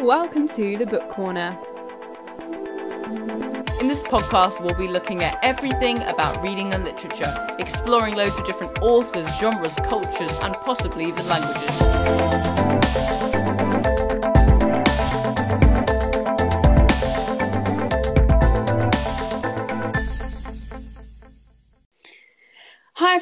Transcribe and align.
Welcome 0.00 0.48
to 0.48 0.76
the 0.76 0.86
Book 0.86 1.08
Corner. 1.10 1.58
In 3.80 3.88
this 3.88 4.02
podcast, 4.02 4.60
we'll 4.60 4.74
be 4.74 4.88
looking 4.88 5.22
at 5.22 5.38
everything 5.42 6.02
about 6.04 6.42
reading 6.42 6.72
and 6.74 6.84
literature, 6.84 7.32
exploring 7.58 8.16
loads 8.16 8.38
of 8.38 8.46
different 8.46 8.78
authors, 8.80 9.28
genres, 9.38 9.76
cultures, 9.84 10.36
and 10.42 10.54
possibly 10.54 11.04
even 11.04 11.28
languages. 11.28 12.27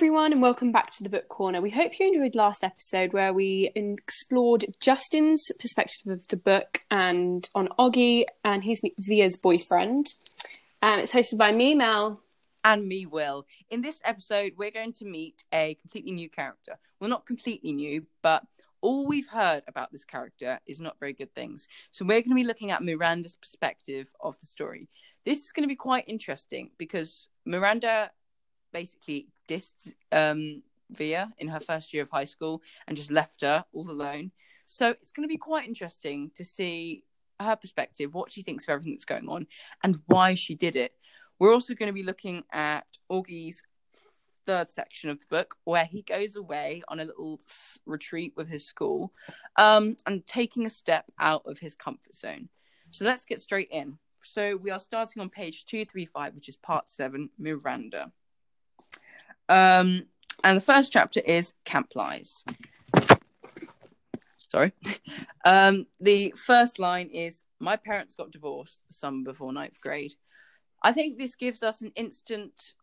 Everyone, 0.07 0.30
and 0.30 0.41
welcome 0.41 0.70
back 0.70 0.93
to 0.93 1.02
the 1.02 1.09
Book 1.09 1.27
Corner. 1.29 1.61
We 1.61 1.70
hope 1.70 1.98
you 1.98 2.07
enjoyed 2.07 2.36
last 2.36 2.62
episode 2.62 3.12
where 3.12 3.32
we 3.32 3.72
explored 3.75 4.64
Justin's 4.79 5.50
perspective 5.58 6.13
of 6.13 6.29
the 6.29 6.36
book 6.36 6.82
and 6.93 7.49
on 7.57 7.71
Auggie 7.76 8.25
and 8.44 8.63
his 8.63 8.80
Via's 9.00 9.36
boyfriend. 9.36 10.07
Um, 10.80 11.00
it's 11.00 11.11
hosted 11.11 11.39
by 11.39 11.50
me, 11.50 11.75
Mel. 11.75 12.21
And 12.63 12.86
me, 12.86 13.04
Will. 13.04 13.49
In 13.68 13.82
this 13.82 14.00
episode, 14.04 14.53
we're 14.57 14.71
going 14.71 14.93
to 14.93 15.04
meet 15.04 15.43
a 15.53 15.75
completely 15.80 16.13
new 16.13 16.30
character. 16.30 16.79
Well, 17.00 17.11
not 17.11 17.27
completely 17.27 17.72
new, 17.72 18.07
but 18.22 18.44
all 18.82 19.08
we've 19.08 19.27
heard 19.27 19.64
about 19.66 19.91
this 19.91 20.04
character 20.04 20.61
is 20.66 20.79
not 20.79 21.00
very 21.00 21.14
good 21.14 21.35
things. 21.35 21.66
So 21.91 22.04
we're 22.04 22.21
going 22.21 22.30
to 22.30 22.36
be 22.36 22.44
looking 22.44 22.71
at 22.71 22.80
Miranda's 22.80 23.35
perspective 23.35 24.14
of 24.21 24.38
the 24.38 24.46
story. 24.46 24.88
This 25.25 25.41
is 25.41 25.50
going 25.50 25.64
to 25.64 25.68
be 25.68 25.75
quite 25.75 26.04
interesting 26.07 26.71
because 26.79 27.27
Miranda 27.44 28.13
basically 28.72 29.27
dissed 29.49 29.95
um, 30.13 30.63
Via 30.91 31.32
in 31.39 31.49
her 31.49 31.61
first 31.61 31.93
year 31.93 32.05
of 32.05 32.11
high 32.11 32.25
school 32.25 32.62
and 32.86 32.97
just 32.97 33.11
left 33.11 33.41
her 33.41 33.64
all 33.72 33.91
alone. 33.91 34.31
So 34.67 34.91
it's 34.91 35.11
going 35.11 35.27
to 35.27 35.33
be 35.33 35.39
quite 35.39 35.67
interesting 35.67 36.30
to 36.36 36.44
see 36.44 37.05
her 37.41 37.56
perspective, 37.56 38.14
what 38.14 38.30
she 38.30 38.42
thinks 38.42 38.64
of 38.64 38.70
everything 38.70 38.92
that's 38.92 39.05
going 39.05 39.28
on, 39.28 39.47
and 39.83 40.00
why 40.06 40.34
she 40.34 40.55
did 40.55 40.77
it. 40.77 40.92
We're 41.38 41.53
also 41.53 41.75
going 41.75 41.88
to 41.88 41.92
be 41.92 42.03
looking 42.03 42.44
at 42.53 42.86
Auggie's 43.11 43.62
third 44.47 44.70
section 44.70 45.11
of 45.11 45.20
the 45.20 45.27
book, 45.28 45.56
where 45.64 45.84
he 45.84 46.03
goes 46.03 46.36
away 46.36 46.83
on 46.88 47.00
a 47.00 47.05
little 47.05 47.41
retreat 47.84 48.33
with 48.36 48.48
his 48.48 48.64
school 48.64 49.12
um, 49.56 49.97
and 50.06 50.27
taking 50.27 50.66
a 50.66 50.70
step 50.70 51.05
out 51.19 51.42
of 51.47 51.58
his 51.58 51.75
comfort 51.75 52.16
zone. 52.16 52.48
So 52.92 53.05
let's 53.05 53.25
get 53.25 53.41
straight 53.41 53.69
in. 53.70 53.98
So 54.22 54.56
we 54.56 54.70
are 54.70 54.81
starting 54.81 55.20
on 55.20 55.31
page 55.31 55.66
235, 55.66 56.34
which 56.34 56.48
is 56.48 56.56
part 56.56 56.88
seven 56.88 57.31
Miranda. 57.38 58.12
Um, 59.48 60.06
and 60.44 60.56
the 60.56 60.64
first 60.64 60.92
chapter 60.92 61.20
is 61.20 61.52
Camp 61.64 61.92
Lies. 61.94 62.44
Sorry. 64.48 64.72
Um, 65.44 65.86
the 66.00 66.34
first 66.44 66.80
line 66.80 67.08
is 67.08 67.44
My 67.61 67.77
parents 67.77 68.16
got 68.16 68.33
divorced 68.33 68.80
the 68.88 68.94
summer 68.94 69.22
before 69.22 69.53
ninth 69.53 69.80
grade. 69.80 70.14
I 70.83 70.91
think 70.91 71.19
this 71.19 71.36
gives 71.36 71.62
us 71.62 71.83
an 71.83 71.92
instant 71.94 72.75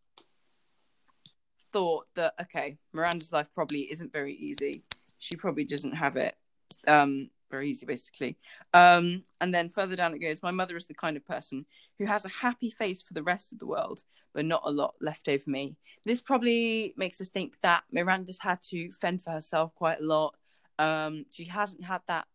thought 1.73 2.05
that, 2.15 2.35
okay, 2.41 2.77
Miranda's 2.93 3.33
life 3.33 3.49
probably 3.53 3.91
isn't 3.91 4.13
very 4.13 4.33
easy. 4.33 4.85
She 5.19 5.35
probably 5.35 5.65
doesn't 5.65 5.95
have 5.95 6.15
it 6.15 6.37
um, 6.87 7.29
very 7.53 7.69
easy, 7.69 7.85
basically. 7.85 8.35
Um, 8.73 9.23
and 9.39 9.53
then 9.53 9.69
further 9.69 9.95
down 9.95 10.15
it 10.15 10.19
goes 10.19 10.41
My 10.41 10.49
mother 10.49 10.75
is 10.75 10.87
the 10.87 10.95
kind 10.95 11.15
of 11.15 11.23
person 11.23 11.65
who 11.99 12.05
has 12.05 12.25
a 12.25 12.29
happy 12.29 12.71
face 12.71 12.99
for 13.01 13.13
the 13.13 13.21
rest 13.21 13.51
of 13.51 13.59
the 13.59 13.67
world, 13.67 14.01
but 14.33 14.45
not 14.45 14.63
a 14.65 14.71
lot 14.71 14.95
left 14.99 15.29
over 15.29 15.43
me. 15.45 15.77
This 16.03 16.19
probably 16.19 16.95
makes 16.97 17.21
us 17.21 17.29
think 17.29 17.61
that 17.61 17.83
Miranda's 17.91 18.39
had 18.39 18.63
to 18.71 18.91
fend 18.91 19.21
for 19.21 19.29
herself 19.29 19.75
quite 19.75 19.99
a 19.99 20.03
lot. 20.03 20.35
Um, 20.79 21.25
she 21.31 21.45
hasn't 21.45 21.83
had 21.83 22.01
that 22.07 22.25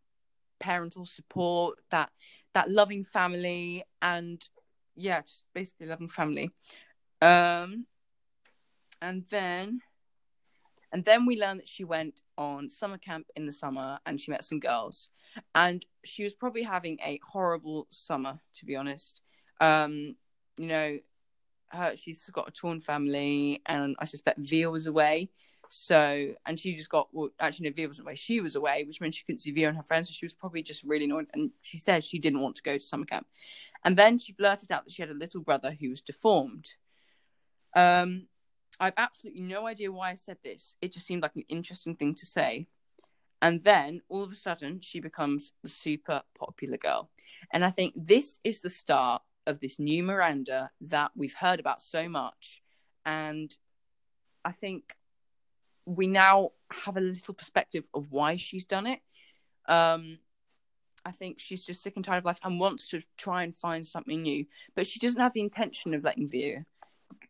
parental 0.61 1.05
support, 1.05 1.79
that 1.91 2.11
that 2.55 2.71
loving 2.71 3.03
family, 3.03 3.83
and 4.01 4.41
yeah, 4.95 5.23
just 5.23 5.43
basically 5.53 5.89
loving 5.89 6.09
family. 6.09 6.53
Um, 7.21 7.87
and 9.03 9.25
then 9.31 9.81
and 10.93 11.05
then 11.05 11.27
we 11.27 11.39
learned 11.39 11.61
that 11.61 11.69
she 11.69 11.85
went 11.85 12.23
on 12.37 12.71
summer 12.71 12.99
camp 12.99 13.27
in 13.37 13.47
the 13.47 13.53
summer 13.53 13.99
and 14.07 14.21
she 14.21 14.31
met 14.31 14.45
some 14.45 14.61
girls. 14.61 15.11
And 15.55 15.85
she 16.05 16.25
was 16.25 16.35
probably 16.35 16.63
having 16.63 16.99
a 17.05 17.21
horrible 17.27 17.87
summer, 17.91 18.41
to 18.55 18.65
be 18.65 18.77
honest. 18.77 19.21
Um, 19.61 20.17
you 20.57 20.67
know, 20.67 20.99
her 21.71 21.95
she's 21.97 22.29
got 22.33 22.49
a 22.49 22.53
torn 22.53 22.81
family 22.81 23.63
and 23.67 23.97
I 23.99 24.07
suspect 24.07 24.39
Via 24.41 24.71
was 24.71 24.87
away. 24.87 25.31
So 25.69 26.33
and 26.47 26.59
she 26.59 26.75
just 26.75 26.89
got 26.89 27.09
well 27.13 27.29
actually 27.39 27.69
no 27.69 27.75
Via 27.75 27.89
wasn't 27.89 28.07
away, 28.07 28.15
she 28.15 28.41
was 28.41 28.57
away, 28.57 28.85
which 28.85 29.01
meant 29.03 29.15
she 29.15 29.25
couldn't 29.25 29.41
see 29.41 29.51
Via 29.51 29.69
and 29.69 29.77
her 29.77 29.83
friends, 29.83 30.09
so 30.09 30.13
she 30.13 30.25
was 30.25 30.33
probably 30.33 30.63
just 30.63 30.83
really 30.83 31.05
annoyed 31.05 31.27
and 31.35 31.51
she 31.61 31.77
said 31.77 32.03
she 32.03 32.19
didn't 32.19 32.41
want 32.41 32.57
to 32.57 32.63
go 32.63 32.79
to 32.79 32.85
summer 32.85 33.05
camp. 33.05 33.27
And 33.85 33.97
then 33.97 34.19
she 34.19 34.33
blurted 34.33 34.73
out 34.73 34.85
that 34.85 34.93
she 34.93 35.03
had 35.03 35.11
a 35.11 35.15
little 35.15 35.43
brother 35.43 35.77
who 35.79 35.91
was 35.91 36.01
deformed. 36.01 36.71
Um 37.77 38.29
I've 38.81 38.95
absolutely 38.97 39.43
no 39.43 39.67
idea 39.67 39.91
why 39.91 40.11
I 40.11 40.15
said 40.15 40.39
this. 40.45 40.77
It 40.81 40.93
just 40.93 41.07
seemed 41.07 41.23
like 41.23 41.37
an 41.37 41.45
interesting 41.49 41.97
thing 41.97 42.15
to 42.17 42.27
say. 42.27 42.67
And 43.41 43.63
then 43.63 44.03
all 44.09 44.23
of 44.23 44.33
a 44.33 44.37
sudden, 44.37 44.81
she 44.81 45.01
becomes 45.01 45.53
the 45.63 45.69
super 45.69 46.23
popular 46.37 46.77
girl. 46.77 47.11
And 47.53 47.65
I 47.65 47.71
think 47.71 47.95
this 47.97 48.41
is 48.43 48.61
the 48.61 48.71
start 48.71 49.23
of 49.47 49.61
this 49.61 49.79
new 49.79 50.03
Miranda 50.03 50.71
that 50.81 51.13
we've 51.17 51.35
heard 51.35 51.61
about 51.61 51.81
so 51.81 52.09
much. 52.09 52.63
And 53.07 53.55
I 54.45 54.53
think 54.53 54.97
we 55.87 56.07
now 56.07 56.51
have 56.85 56.97
a 56.97 57.01
little 57.01 57.35
perspective 57.35 57.89
of 57.95 58.11
why 58.11 58.37
she's 58.37 58.65
done 58.65 58.87
it. 58.87 59.01
Um, 59.67 60.19
I 61.05 61.13
think 61.13 61.39
she's 61.39 61.63
just 61.63 61.83
sick 61.83 61.95
and 61.97 62.05
tired 62.05 62.19
of 62.19 62.25
life 62.25 62.41
and 62.43 62.61
wants 62.61 62.89
to 62.89 63.01
try 63.17 63.43
and 63.43 63.55
find 63.55 63.87
something 63.87 64.23
new, 64.23 64.47
but 64.75 64.87
she 64.87 64.99
doesn't 64.99 65.21
have 65.21 65.33
the 65.33 65.41
intention 65.41 65.95
of 65.95 66.05
letting 66.05 66.29
Via 66.29 66.67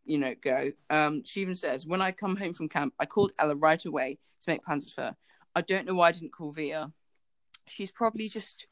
you 0.08 0.18
know, 0.18 0.34
go. 0.42 0.72
Um, 0.90 1.22
she 1.24 1.42
even 1.42 1.54
says, 1.54 1.86
when 1.86 2.02
I 2.02 2.12
come 2.12 2.36
home 2.36 2.54
from 2.54 2.68
camp, 2.68 2.94
I 2.98 3.06
called 3.06 3.32
Ella 3.38 3.54
right 3.54 3.84
away 3.84 4.18
to 4.40 4.50
make 4.50 4.62
plans 4.62 4.84
with 4.84 5.04
her. 5.04 5.16
I 5.54 5.60
don't 5.60 5.86
know 5.86 5.94
why 5.94 6.08
I 6.08 6.12
didn't 6.12 6.32
call 6.32 6.50
Via. 6.50 6.92
She's 7.66 7.90
probably 7.90 8.28
just 8.28 8.66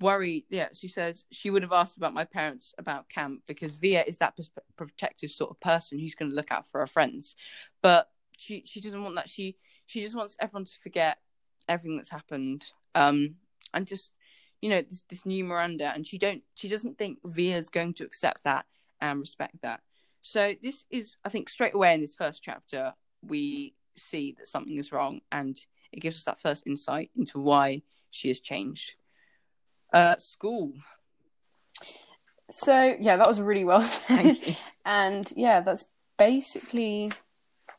worried. 0.00 0.44
Yeah, 0.50 0.68
she 0.72 0.88
says 0.88 1.24
she 1.30 1.50
would 1.50 1.62
have 1.62 1.72
asked 1.72 1.96
about 1.96 2.14
my 2.14 2.24
parents 2.24 2.74
about 2.78 3.08
camp 3.08 3.42
because 3.46 3.76
Via 3.76 4.02
is 4.02 4.18
that 4.18 4.36
protective 4.76 5.30
sort 5.30 5.50
of 5.50 5.60
person 5.60 5.98
who's 5.98 6.14
going 6.14 6.30
to 6.30 6.34
look 6.34 6.50
out 6.50 6.68
for 6.68 6.80
her 6.80 6.86
friends. 6.86 7.36
But 7.80 8.08
she 8.36 8.64
she 8.66 8.80
doesn't 8.80 9.02
want 9.02 9.14
that. 9.14 9.28
She 9.28 9.56
she 9.86 10.02
just 10.02 10.16
wants 10.16 10.36
everyone 10.40 10.64
to 10.64 10.78
forget 10.82 11.18
everything 11.68 11.96
that's 11.96 12.10
happened. 12.10 12.64
Um, 12.94 13.36
and 13.72 13.86
just 13.86 14.10
you 14.60 14.70
know 14.70 14.82
this 14.82 15.04
this 15.08 15.24
new 15.24 15.44
Miranda, 15.44 15.92
and 15.94 16.06
she 16.06 16.18
don't 16.18 16.42
she 16.54 16.68
doesn't 16.68 16.98
think 16.98 17.18
Via's 17.24 17.68
going 17.68 17.94
to 17.94 18.04
accept 18.04 18.44
that 18.44 18.66
and 19.00 19.20
respect 19.20 19.56
that. 19.62 19.80
So 20.22 20.54
this 20.62 20.84
is, 20.90 21.16
I 21.24 21.28
think, 21.28 21.48
straight 21.48 21.74
away 21.74 21.94
in 21.94 22.00
this 22.00 22.14
first 22.14 22.42
chapter, 22.42 22.94
we 23.22 23.74
see 23.96 24.34
that 24.38 24.48
something 24.48 24.78
is 24.78 24.92
wrong, 24.92 25.20
and 25.30 25.58
it 25.92 26.00
gives 26.00 26.16
us 26.16 26.24
that 26.24 26.40
first 26.40 26.66
insight 26.66 27.10
into 27.16 27.38
why 27.38 27.82
she 28.10 28.28
has 28.28 28.40
changed. 28.40 28.94
Uh, 29.92 30.16
school. 30.16 30.72
So 32.50 32.96
yeah, 32.98 33.16
that 33.16 33.26
was 33.26 33.40
really 33.40 33.64
well 33.64 33.82
said, 33.82 34.36
and 34.86 35.30
yeah, 35.36 35.60
that's 35.60 35.90
basically 36.18 37.10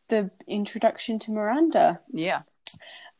the 0.09 0.29
introduction 0.47 1.19
to 1.19 1.31
Miranda. 1.31 2.01
Yeah. 2.11 2.41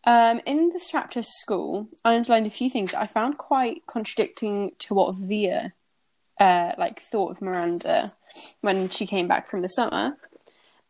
Um, 0.06 0.42
in 0.46 0.70
this 0.70 0.90
chapter, 0.90 1.24
school, 1.24 1.88
I 2.04 2.16
underlined 2.16 2.46
a 2.46 2.52
few 2.52 2.70
things 2.70 2.94
I 2.94 3.08
found 3.08 3.38
quite 3.38 3.86
contradicting 3.88 4.72
to 4.80 4.94
what 4.94 5.16
Via 5.16 5.74
uh, 6.40 6.72
like 6.78 7.00
thought 7.00 7.32
of 7.32 7.42
Miranda 7.42 8.14
when 8.62 8.90
she 8.90 9.06
came 9.06 9.28
back 9.28 9.48
from 9.48 9.62
the 9.62 9.68
summer. 9.68 10.18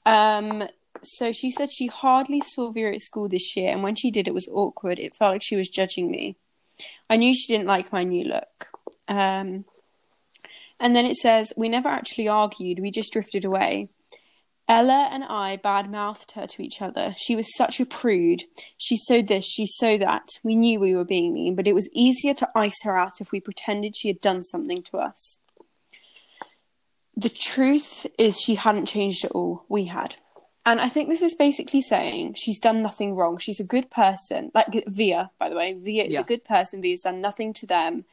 Um, 0.06 0.68
so 1.04 1.32
she 1.32 1.52
said 1.52 1.72
she 1.72 1.88
hardly 1.88 2.42
saw 2.42 2.72
Via 2.72 2.94
at 2.94 3.02
school 3.02 3.28
this 3.28 3.56
year, 3.56 3.72
and 3.72 3.84
when 3.84 3.96
she 3.96 4.12
did, 4.12 4.28
it 4.28 4.34
was 4.34 4.48
awkward. 4.52 5.00
It 5.00 5.16
felt 5.16 5.34
like 5.34 5.44
she 5.44 5.56
was 5.56 5.70
judging 5.70 6.10
me. 6.10 6.38
I 7.10 7.18
knew 7.18 7.36
she 7.36 7.52
didn't 7.54 7.68
like 7.68 7.92
my 7.92 8.04
new 8.04 8.26
look. 8.26 8.70
Um, 9.08 9.66
and 10.80 10.96
then 10.96 11.06
it 11.06 11.16
says, 11.16 11.54
We 11.56 11.70
never 11.70 11.90
actually 11.90 12.28
argued, 12.28 12.80
we 12.80 12.92
just 12.92 13.14
drifted 13.14 13.46
away. 13.46 13.90
Ella 14.74 15.08
and 15.12 15.24
I 15.26 15.58
badmouthed 15.64 16.32
her 16.32 16.48
to 16.48 16.64
each 16.64 16.82
other. 16.82 17.14
She 17.16 17.36
was 17.36 17.56
such 17.56 17.80
a 17.80 17.86
prude. 17.86 18.46
She 18.76 18.98
so 18.98 19.22
this, 19.22 19.46
she 19.46 19.68
so 19.68 20.00
that. 20.00 20.30
We 20.44 20.56
knew 20.56 20.80
we 20.80 20.96
were 20.96 21.06
being 21.06 21.32
mean, 21.32 21.54
but 21.56 21.68
it 21.68 21.76
was 21.76 21.90
easier 21.94 22.34
to 22.34 22.50
ice 22.56 22.82
her 22.84 22.98
out 22.98 23.22
if 23.22 23.32
we 23.32 23.40
pretended 23.40 23.96
she 23.96 24.08
had 24.08 24.20
done 24.20 24.42
something 24.42 24.82
to 24.84 24.98
us. 24.98 25.40
The 27.16 27.30
truth 27.30 28.08
is, 28.18 28.40
she 28.40 28.56
hadn't 28.56 28.88
changed 28.88 29.24
at 29.24 29.32
all. 29.34 29.64
We 29.70 29.86
had. 29.86 30.16
And 30.66 30.82
I 30.82 30.90
think 30.90 31.08
this 31.08 31.22
is 31.22 31.36
basically 31.36 31.82
saying 31.82 32.34
she's 32.34 32.60
done 32.60 32.82
nothing 32.82 33.14
wrong. 33.14 33.38
She's 33.38 33.60
a 33.60 33.66
good 33.66 33.92
person. 33.92 34.50
Like 34.56 34.86
Via, 34.88 35.30
by 35.38 35.50
the 35.50 35.56
way. 35.56 35.74
Via 35.74 36.06
is 36.06 36.14
Yeah. 36.14 36.22
a 36.22 36.24
good 36.24 36.44
person. 36.44 36.82
Via's 36.82 37.02
done 37.02 37.22
nothing 37.22 37.54
to 37.54 37.68
them. 37.68 38.06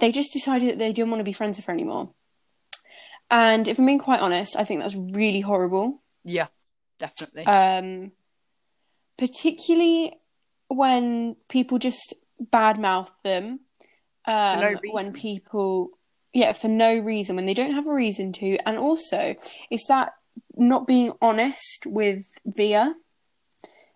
They 0.00 0.10
just 0.10 0.32
decided 0.32 0.70
that 0.70 0.78
they 0.78 0.92
didn't 0.92 1.10
want 1.10 1.20
to 1.20 1.24
be 1.24 1.34
friends 1.34 1.58
with 1.58 1.66
her 1.66 1.72
anymore. 1.74 2.10
And 3.30 3.66
if 3.66 3.78
I'm 3.78 3.86
being 3.86 3.98
quite 3.98 4.20
honest, 4.20 4.56
I 4.56 4.64
think 4.64 4.80
that's 4.80 4.94
really 4.94 5.40
horrible. 5.40 6.02
Yeah, 6.24 6.46
definitely. 6.98 7.46
Um, 7.46 8.12
particularly 9.18 10.18
when 10.68 11.36
people 11.48 11.78
just 11.78 12.14
badmouth 12.42 13.10
them. 13.24 13.60
Um, 14.26 14.60
no 14.60 14.74
when 14.90 15.12
people, 15.12 15.90
yeah, 16.32 16.52
for 16.52 16.68
no 16.68 16.98
reason, 16.98 17.36
when 17.36 17.46
they 17.46 17.54
don't 17.54 17.74
have 17.74 17.86
a 17.86 17.94
reason 17.94 18.32
to. 18.34 18.58
And 18.66 18.76
also, 18.76 19.36
it's 19.70 19.86
that 19.88 20.14
not 20.56 20.86
being 20.86 21.12
honest 21.22 21.86
with 21.86 22.26
Via. 22.44 22.94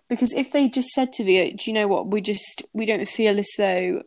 Because 0.08 0.32
if 0.32 0.50
they 0.50 0.68
just 0.68 0.88
said 0.88 1.12
to 1.14 1.24
Via, 1.24 1.56
do 1.56 1.70
you 1.70 1.72
know 1.72 1.86
what, 1.86 2.08
we 2.08 2.20
just, 2.20 2.64
we 2.72 2.84
don't 2.84 3.06
feel 3.06 3.38
as 3.38 3.48
though, 3.56 4.02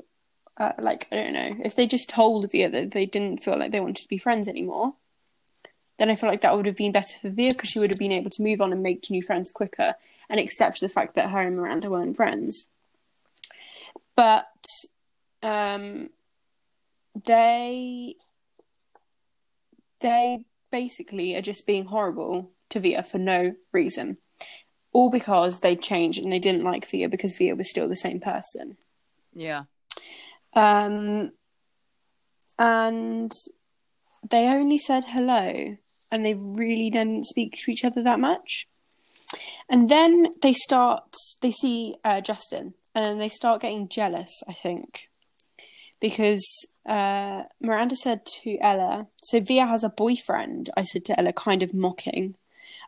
uh, 0.58 0.74
like, 0.80 1.08
I 1.12 1.16
don't 1.16 1.34
know, 1.34 1.56
if 1.64 1.76
they 1.76 1.88
just 1.88 2.10
told 2.10 2.52
Via 2.52 2.70
that 2.70 2.92
they 2.92 3.06
didn't 3.06 3.44
feel 3.44 3.58
like 3.58 3.72
they 3.72 3.80
wanted 3.80 4.02
to 4.04 4.08
be 4.10 4.18
friends 4.18 4.50
anymore, 4.50 4.96
then 6.04 6.12
I 6.12 6.18
feel 6.18 6.30
like 6.30 6.42
that 6.42 6.58
would 6.58 6.66
have 6.66 6.76
been 6.76 6.92
better 6.92 7.18
for 7.18 7.30
Via 7.30 7.52
because 7.52 7.70
she 7.70 7.80
would 7.80 7.90
have 7.90 7.98
been 8.00 8.12
able 8.12 8.30
to 8.32 8.44
move 8.44 8.60
on 8.60 8.74
and 8.74 8.84
make 8.84 9.10
new 9.10 9.22
friends 9.22 9.52
quicker 9.52 9.94
and 10.30 10.38
accept 10.38 10.82
the 10.82 10.90
fact 10.90 11.16
that 11.16 11.30
her 11.30 11.40
and 11.40 11.56
Miranda 11.56 11.90
weren't 11.90 12.18
friends. 12.18 12.72
But 14.14 14.66
um, 15.42 16.10
they 17.26 18.16
they 20.02 20.44
basically 20.72 21.38
are 21.38 21.42
just 21.42 21.66
being 21.66 21.86
horrible 21.86 22.52
to 22.72 22.82
Via 22.82 23.02
for 23.02 23.18
no 23.18 23.56
reason, 23.72 24.18
all 24.92 25.10
because 25.10 25.62
they 25.62 25.78
changed 25.78 26.22
and 26.22 26.34
they 26.34 26.40
didn't 26.40 26.66
like 26.66 26.86
Via 26.90 27.08
because 27.08 27.38
Via 27.38 27.56
was 27.56 27.70
still 27.70 27.88
the 27.88 27.96
same 27.96 28.20
person. 28.20 28.76
Yeah. 29.32 29.64
Um, 30.54 31.32
and 32.60 33.32
they 34.30 34.48
only 34.48 34.78
said 34.78 35.06
hello, 35.08 35.78
and 36.14 36.24
they 36.24 36.36
really 36.36 36.92
didn't 36.92 37.26
speak 37.26 37.58
to 37.58 37.72
each 37.72 37.84
other 37.84 38.04
that 38.04 38.20
much. 38.20 38.68
And 39.68 39.90
then 39.90 40.28
they 40.44 40.54
start, 40.54 41.16
they 41.42 41.50
see 41.50 41.96
uh, 42.06 42.22
Justin, 42.22 42.76
and 42.94 43.04
then 43.04 43.18
they 43.18 43.30
start 43.30 43.64
getting 43.64 43.90
jealous, 43.90 44.44
I 44.48 44.54
think. 44.54 45.10
Because 46.00 46.46
uh, 46.86 47.44
Miranda 47.60 47.96
said 47.96 48.28
to 48.44 48.60
Ella, 48.60 49.08
so 49.24 49.40
Via 49.40 49.66
has 49.66 49.84
a 49.84 49.90
boyfriend, 49.90 50.70
I 50.78 50.84
said 50.84 51.04
to 51.06 51.20
Ella, 51.20 51.34
kind 51.34 51.64
of 51.64 51.74
mocking. 51.74 52.36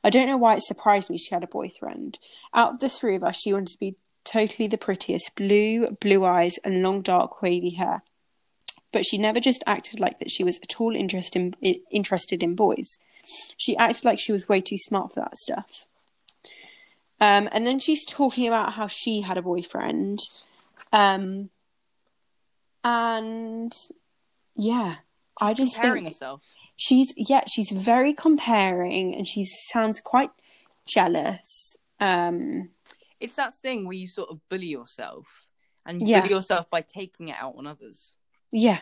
I 0.03 0.11
don't 0.11 0.27
know 0.27 0.37
why 0.37 0.53
it 0.57 0.63
surprised 0.63 1.09
me 1.09 1.17
she 1.17 1.33
had 1.33 1.43
a 1.43 1.47
boyfriend. 1.47 2.19
Out 2.53 2.73
of 2.73 2.79
the 2.79 2.89
three 2.89 3.15
of 3.15 3.23
us, 3.23 3.37
she 3.37 3.53
wanted 3.53 3.73
to 3.73 3.79
be 3.79 3.95
totally 4.23 4.67
the 4.67 4.77
prettiest 4.77 5.35
blue, 5.35 5.97
blue 5.99 6.23
eyes, 6.25 6.59
and 6.63 6.83
long, 6.83 7.01
dark, 7.01 7.41
wavy 7.41 7.71
hair. 7.71 8.03
But 8.93 9.03
she 9.03 9.17
never 9.17 9.39
just 9.39 9.63
acted 9.65 9.99
like 9.99 10.19
that 10.19 10.29
she 10.29 10.43
was 10.43 10.59
at 10.59 10.79
all 10.79 10.95
interest 10.95 11.35
in, 11.35 11.55
interested 11.89 12.43
in 12.43 12.53
boys. 12.53 12.99
She 13.57 13.75
acted 13.77 14.05
like 14.05 14.19
she 14.19 14.31
was 14.31 14.47
way 14.49 14.61
too 14.61 14.77
smart 14.77 15.13
for 15.13 15.19
that 15.21 15.37
stuff. 15.37 15.87
Um, 17.21 17.47
and 17.51 17.65
then 17.65 17.79
she's 17.79 18.05
talking 18.05 18.47
about 18.47 18.73
how 18.73 18.87
she 18.87 19.21
had 19.21 19.37
a 19.37 19.41
boyfriend. 19.41 20.19
Um, 20.91 21.49
and 22.83 23.73
yeah, 24.55 24.95
I 25.41 25.53
just 25.53 25.75
Comparing 25.75 26.03
think 26.03 26.13
herself. 26.13 26.43
she's 26.75 27.13
yeah 27.17 27.43
she's 27.47 27.71
very 27.71 28.13
comparing 28.13 29.15
and 29.15 29.27
she 29.27 29.43
sounds 29.43 29.99
quite 30.01 30.31
jealous. 30.85 31.77
Um, 31.99 32.69
It's 33.19 33.35
that 33.35 33.53
thing 33.53 33.85
where 33.87 33.97
you 33.97 34.07
sort 34.07 34.29
of 34.29 34.39
bully 34.49 34.67
yourself 34.67 35.25
and 35.85 36.01
you 36.01 36.07
Yeah. 36.07 36.21
bully 36.21 36.33
yourself 36.33 36.69
by 36.69 36.81
taking 36.81 37.29
it 37.29 37.37
out 37.39 37.55
on 37.57 37.65
others. 37.65 38.15
Yeah. 38.51 38.81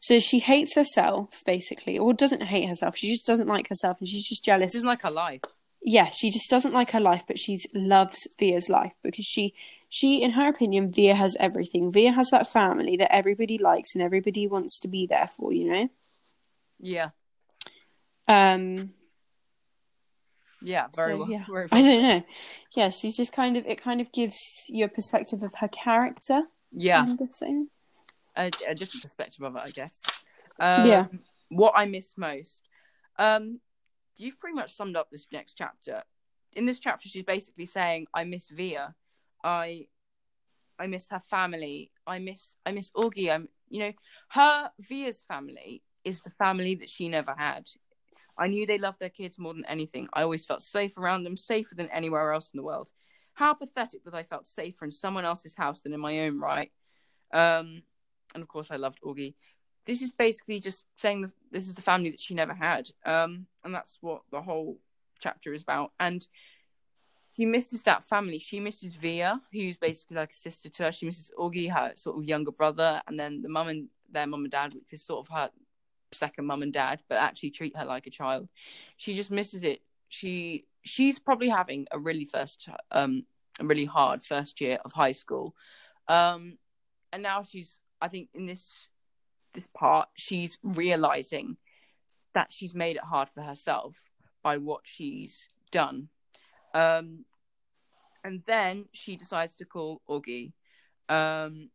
So 0.00 0.20
she 0.20 0.38
hates 0.40 0.74
herself, 0.74 1.42
basically, 1.46 1.98
or 1.98 2.12
doesn't 2.12 2.42
hate 2.42 2.68
herself. 2.68 2.96
She 2.96 3.12
just 3.12 3.26
doesn't 3.26 3.48
like 3.48 3.68
herself, 3.68 3.98
and 4.00 4.08
she's 4.08 4.28
just 4.28 4.44
jealous. 4.44 4.72
This 4.72 4.80
is 4.80 4.86
like 4.86 5.02
her 5.02 5.10
life. 5.10 5.42
yeah, 5.84 6.10
she 6.10 6.30
just 6.30 6.48
doesn't 6.50 6.74
like 6.74 6.92
her 6.92 7.00
life, 7.00 7.24
but 7.26 7.38
she 7.38 7.58
loves 7.74 8.28
Via's 8.38 8.68
life 8.68 8.92
because 9.02 9.24
she, 9.24 9.54
she, 9.88 10.22
in 10.22 10.32
her 10.32 10.48
opinion, 10.48 10.92
Via 10.92 11.14
has 11.14 11.36
everything. 11.40 11.92
Via 11.92 12.12
has 12.12 12.30
that 12.30 12.46
family 12.46 12.96
that 12.96 13.14
everybody 13.14 13.58
likes 13.58 13.94
and 13.94 14.02
everybody 14.02 14.46
wants 14.46 14.78
to 14.80 14.88
be 14.88 15.06
there 15.06 15.28
for. 15.28 15.52
You 15.52 15.72
know. 15.72 15.88
Yeah. 16.80 17.10
Um. 18.28 18.94
Yeah, 20.64 20.86
very 20.94 21.14
so, 21.14 21.18
well. 21.18 21.30
yeah. 21.30 21.44
very 21.50 21.68
I 21.72 21.82
don't 21.82 22.02
know. 22.02 22.24
Yeah, 22.76 22.90
she's 22.90 23.16
just 23.16 23.32
kind 23.32 23.56
of. 23.56 23.66
It 23.66 23.82
kind 23.82 24.00
of 24.00 24.12
gives 24.12 24.38
you 24.68 24.84
a 24.84 24.88
perspective 24.88 25.42
of 25.42 25.54
her 25.56 25.68
character. 25.68 26.42
Yeah, 26.70 27.00
I'm 27.00 27.16
guessing. 27.16 27.68
A, 28.36 28.50
a 28.68 28.74
different 28.74 29.02
perspective 29.02 29.42
of 29.44 29.56
it, 29.56 29.62
I 29.64 29.70
guess. 29.70 30.04
Um, 30.58 30.86
Yeah. 30.86 31.06
What 31.48 31.74
I 31.76 31.86
miss 31.86 32.16
most. 32.16 32.68
Um, 33.18 33.60
you've 34.16 34.40
pretty 34.40 34.54
much 34.54 34.74
summed 34.74 34.96
up 34.96 35.10
this 35.10 35.26
next 35.32 35.54
chapter. 35.54 36.02
In 36.54 36.64
this 36.66 36.78
chapter, 36.78 37.08
she's 37.08 37.24
basically 37.24 37.66
saying, 37.66 38.06
"I 38.14 38.24
miss 38.24 38.48
Via. 38.48 38.94
I, 39.44 39.88
I 40.78 40.86
miss 40.86 41.08
her 41.10 41.22
family. 41.28 41.90
I 42.06 42.18
miss, 42.18 42.56
I 42.64 42.72
miss 42.72 42.90
Auggie. 42.92 43.30
I'm, 43.30 43.48
you 43.68 43.80
know, 43.80 43.92
her 44.30 44.70
Via's 44.80 45.22
family 45.28 45.82
is 46.04 46.20
the 46.20 46.30
family 46.30 46.74
that 46.76 46.90
she 46.90 47.08
never 47.08 47.34
had. 47.36 47.68
I 48.38 48.48
knew 48.48 48.66
they 48.66 48.78
loved 48.78 48.98
their 48.98 49.10
kids 49.10 49.38
more 49.38 49.52
than 49.54 49.66
anything. 49.66 50.08
I 50.12 50.22
always 50.22 50.44
felt 50.44 50.62
safe 50.62 50.96
around 50.96 51.24
them, 51.24 51.36
safer 51.36 51.74
than 51.74 51.88
anywhere 51.90 52.32
else 52.32 52.50
in 52.52 52.56
the 52.56 52.64
world. 52.64 52.88
How 53.34 53.54
pathetic 53.54 54.04
that 54.04 54.14
I 54.14 54.22
felt 54.22 54.46
safer 54.46 54.84
in 54.84 54.90
someone 54.90 55.24
else's 55.24 55.54
house 55.54 55.80
than 55.80 55.92
in 55.92 56.00
my 56.00 56.20
own 56.20 56.38
right. 56.38 56.72
Um, 57.32 57.82
and 58.34 58.42
of 58.42 58.48
course, 58.48 58.70
I 58.70 58.76
loved 58.76 59.00
Auggie. 59.02 59.34
This 59.84 60.00
is 60.00 60.12
basically 60.12 60.60
just 60.60 60.84
saying 60.98 61.22
that 61.22 61.32
this 61.50 61.66
is 61.66 61.74
the 61.74 61.82
family 61.82 62.10
that 62.10 62.20
she 62.20 62.34
never 62.34 62.54
had, 62.54 62.88
um, 63.04 63.46
and 63.64 63.74
that's 63.74 63.98
what 64.00 64.22
the 64.30 64.42
whole 64.42 64.78
chapter 65.20 65.52
is 65.52 65.62
about. 65.62 65.92
And 65.98 66.26
she 67.36 67.46
misses 67.46 67.82
that 67.84 68.04
family. 68.04 68.38
She 68.38 68.60
misses 68.60 68.94
Via, 68.94 69.40
who's 69.52 69.78
basically 69.78 70.16
like 70.16 70.32
a 70.32 70.34
sister 70.34 70.68
to 70.68 70.84
her. 70.84 70.92
She 70.92 71.06
misses 71.06 71.30
Auggie, 71.38 71.70
her 71.70 71.92
sort 71.94 72.18
of 72.18 72.24
younger 72.24 72.52
brother, 72.52 73.00
and 73.06 73.18
then 73.18 73.42
the 73.42 73.48
mum 73.48 73.68
and 73.68 73.88
their 74.10 74.26
mum 74.26 74.42
and 74.42 74.50
dad, 74.50 74.74
which 74.74 74.92
is 74.92 75.02
sort 75.02 75.26
of 75.26 75.34
her 75.34 75.50
second 76.12 76.46
mum 76.46 76.62
and 76.62 76.72
dad, 76.72 77.02
but 77.08 77.16
actually 77.16 77.50
treat 77.50 77.76
her 77.76 77.84
like 77.86 78.06
a 78.06 78.10
child. 78.10 78.48
She 78.96 79.14
just 79.14 79.30
misses 79.30 79.64
it. 79.64 79.80
She 80.08 80.66
she's 80.82 81.18
probably 81.18 81.48
having 81.48 81.86
a 81.90 81.98
really 81.98 82.24
first 82.24 82.68
um 82.90 83.24
a 83.60 83.64
really 83.64 83.84
hard 83.84 84.22
first 84.22 84.60
year 84.60 84.78
of 84.84 84.92
high 84.92 85.12
school. 85.12 85.54
Um 86.08 86.58
and 87.12 87.22
now 87.22 87.42
she's 87.42 87.80
I 88.02 88.08
think 88.08 88.28
in 88.34 88.46
this 88.46 88.88
this 89.54 89.68
part 89.68 90.08
she's 90.14 90.58
realizing 90.62 91.56
that 92.34 92.50
she's 92.50 92.74
made 92.74 92.96
it 92.96 93.02
hard 93.02 93.28
for 93.28 93.42
herself 93.42 94.02
by 94.42 94.56
what 94.56 94.80
she's 94.84 95.48
done. 95.70 96.08
Um 96.74 97.24
and 98.24 98.42
then 98.46 98.86
she 98.92 99.16
decides 99.16 99.54
to 99.56 99.64
call 99.64 100.02
Auggie. 100.08 100.52
Um 101.08 101.70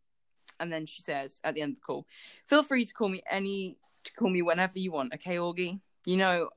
and 0.60 0.72
then 0.72 0.86
she 0.86 1.02
says 1.02 1.40
at 1.44 1.56
the 1.56 1.62
end 1.62 1.74
of 1.74 1.75
the 1.78 1.86
call, 1.86 2.06
feel 2.46 2.63
free 2.63 2.86
to 2.86 2.94
call 2.94 3.10
me 3.10 3.22
any 3.30 3.78
to 4.04 4.13
call 4.13 4.30
me 4.30 4.42
whenever 4.42 4.80
you 4.80 4.92
want, 4.92 5.13
okay, 5.13 5.38
Auggie? 5.38 5.80
You 6.06 6.18
know 6.18 6.50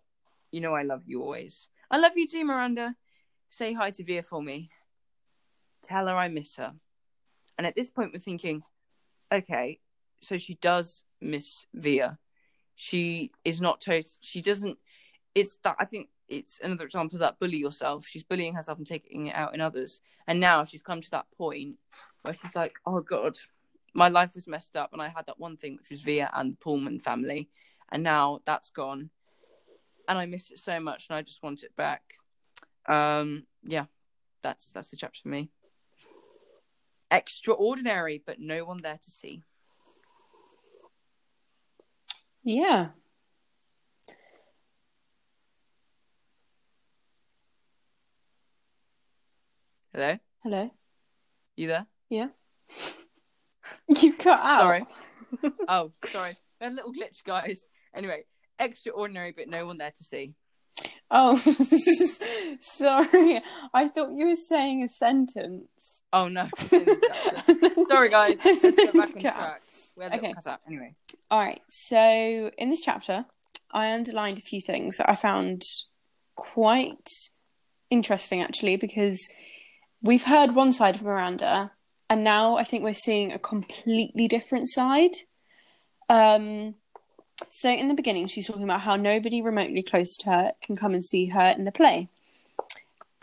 you 0.51 0.61
know 0.61 0.75
I 0.75 0.83
love 0.83 1.03
you 1.07 1.23
always. 1.23 1.69
I 1.91 1.99
love 1.99 2.13
you 2.17 2.27
too, 2.27 2.45
Miranda. 2.45 2.97
Say 3.51 3.73
hi 3.73 3.91
to 3.93 4.05
Via 4.05 4.23
for 4.23 4.43
me. 4.43 4.71
Tell 5.83 6.07
her 6.07 6.17
I 6.17 6.29
miss 6.29 6.57
her. 6.57 6.73
And 7.59 7.67
at 7.67 7.75
this 7.75 7.91
point 7.91 8.13
we're 8.13 8.21
thinking, 8.21 8.63
okay, 9.33 9.81
so 10.21 10.39
she 10.39 10.55
does 10.55 11.05
miss 11.21 11.67
Via. 11.75 12.19
She 12.75 13.31
is 13.45 13.61
not 13.61 13.83
total 13.83 14.11
she 14.23 14.41
doesn't 14.41 14.79
it's 15.35 15.59
that 15.65 15.77
I 15.79 15.85
think 15.85 16.09
it's 16.29 16.61
another 16.63 16.85
example 16.85 17.17
of 17.17 17.21
that 17.21 17.39
bully 17.39 17.59
yourself. 17.59 18.07
She's 18.07 18.23
bullying 18.23 18.55
herself 18.55 18.79
and 18.79 18.87
taking 18.87 19.27
it 19.27 19.35
out 19.35 19.53
in 19.53 19.61
others. 19.61 20.01
And 20.27 20.39
now 20.39 20.65
she's 20.65 20.83
come 20.83 21.01
to 21.01 21.11
that 21.11 21.27
point 21.37 21.77
where 22.23 22.35
she's 22.41 22.55
like, 22.55 22.75
Oh 22.87 23.01
God, 23.01 23.37
my 23.95 24.09
life 24.09 24.35
was 24.35 24.47
messed 24.47 24.77
up 24.77 24.93
and 24.93 25.03
I 25.03 25.09
had 25.09 25.27
that 25.27 25.41
one 25.41 25.57
thing 25.57 25.77
which 25.77 25.91
was 25.91 26.03
Via 26.03 26.31
and 26.33 26.53
the 26.53 26.57
Pullman 26.57 27.01
family. 27.01 27.51
And 27.91 28.03
now 28.03 28.41
that's 28.47 28.71
gone. 28.71 29.11
And 30.09 30.19
I 30.19 30.27
miss 30.27 30.51
it 30.51 30.61
so 30.61 30.79
much 30.81 31.09
and 31.09 31.17
I 31.17 31.23
just 31.23 31.43
want 31.43 31.65
it 31.65 31.75
back. 31.77 32.03
Um 32.87 33.45
yeah, 33.65 33.87
that's 34.43 34.71
that's 34.71 34.89
the 34.89 34.97
chapter 34.97 35.21
for 35.23 35.29
me. 35.29 35.51
Extraordinary, 37.11 38.23
but 38.25 38.39
no 38.39 38.65
one 38.65 38.83
there 38.83 38.99
to 39.03 39.11
see. 39.11 39.43
Yeah. 42.45 42.89
Hello? 49.93 50.19
Hello. 50.45 50.71
You 51.57 51.67
there? 51.67 51.87
Yeah. 52.09 52.29
you 53.89 54.13
cut 54.15 54.39
out. 54.41 54.61
Sorry. 54.61 54.87
oh, 55.69 55.93
sorry. 56.09 56.37
A 56.61 56.71
little 56.71 56.93
glitch, 56.93 57.25
guys. 57.27 57.67
Anyway, 57.95 58.25
extraordinary, 58.59 59.33
but 59.37 59.49
no 59.49 59.67
one 59.67 59.79
there 59.79 59.91
to 59.91 60.05
see. 60.05 60.35
Oh, 61.11 61.37
sorry. 62.61 63.43
I 63.75 63.89
thought 63.89 64.13
you 64.17 64.29
were 64.29 64.37
saying 64.37 64.85
a 64.85 64.89
sentence. 64.89 66.03
Oh 66.13 66.29
no. 66.29 66.49
sorry, 66.57 68.09
guys. 68.09 68.39
Let's 68.45 68.77
get 68.77 68.95
back 68.95 69.11
on 69.15 69.21
track. 69.21 69.63
We 69.97 70.05
had 70.05 70.13
a 70.13 70.17
Okay. 70.17 70.35
Anyway. 70.67 70.95
All 71.31 71.41
right. 71.41 71.61
So 71.69 72.51
in 72.57 72.71
this 72.71 72.81
chapter, 72.81 73.27
I 73.73 73.93
underlined 73.93 74.39
a 74.39 74.43
few 74.43 74.61
things 74.61 74.97
that 74.99 75.11
I 75.11 75.17
found 75.17 75.63
quite 76.37 77.09
interesting, 77.91 78.41
actually, 78.41 78.77
because 78.77 79.21
we've 80.03 80.25
heard 80.25 80.55
one 80.55 80.73
side 80.73 80.95
of 80.95 81.03
Miranda, 81.03 81.73
and 82.09 82.23
now 82.23 82.57
I 82.57 82.65
think 82.65 82.85
we're 82.85 82.95
seeing 82.95 83.33
a 83.33 83.39
completely 83.39 84.29
different 84.29 84.69
side. 84.69 85.13
Um, 86.09 86.77
so 87.49 87.71
in 87.71 87.89
the 87.89 87.95
beginning, 87.95 88.27
she's 88.27 88.47
talking 88.47 88.65
about 88.65 88.83
how 88.83 88.97
nobody 88.97 89.41
remotely 89.43 89.83
close 89.83 90.17
to 90.19 90.27
her 90.27 90.53
can 90.63 90.77
come 90.77 90.95
and 90.95 91.05
see 91.05 91.27
her 91.27 91.55
in 91.57 91.65
the 91.65 91.73
play, 91.73 92.09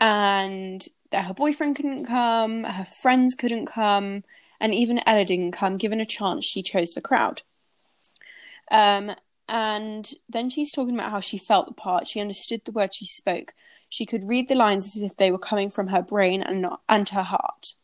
and 0.00 0.86
that 1.10 1.26
her 1.26 1.34
boyfriend 1.34 1.76
couldn't 1.76 2.04
come, 2.04 2.64
her 2.64 2.84
friends 2.84 3.34
couldn't 3.34 3.66
come, 3.66 4.24
and 4.60 4.74
even 4.74 5.00
Ella 5.06 5.24
didn't 5.24 5.52
come. 5.52 5.76
Given 5.76 6.00
a 6.00 6.06
chance, 6.06 6.44
she 6.44 6.62
chose 6.62 6.92
the 6.92 7.00
crowd. 7.00 7.42
Um, 8.70 9.12
and 9.48 10.10
then 10.28 10.50
she's 10.50 10.72
talking 10.72 10.94
about 10.94 11.10
how 11.10 11.20
she 11.20 11.38
felt 11.38 11.66
the 11.66 11.72
part. 11.72 12.06
She 12.06 12.20
understood 12.20 12.62
the 12.64 12.72
words 12.72 12.96
she 12.96 13.06
spoke. 13.06 13.54
She 13.88 14.04
could 14.04 14.28
read 14.28 14.48
the 14.48 14.54
lines 14.54 14.94
as 14.94 15.02
if 15.02 15.16
they 15.16 15.30
were 15.30 15.38
coming 15.38 15.70
from 15.70 15.88
her 15.88 16.02
brain 16.02 16.42
and 16.42 16.60
not 16.60 16.82
and 16.88 17.08
her 17.08 17.22
heart. 17.22 17.74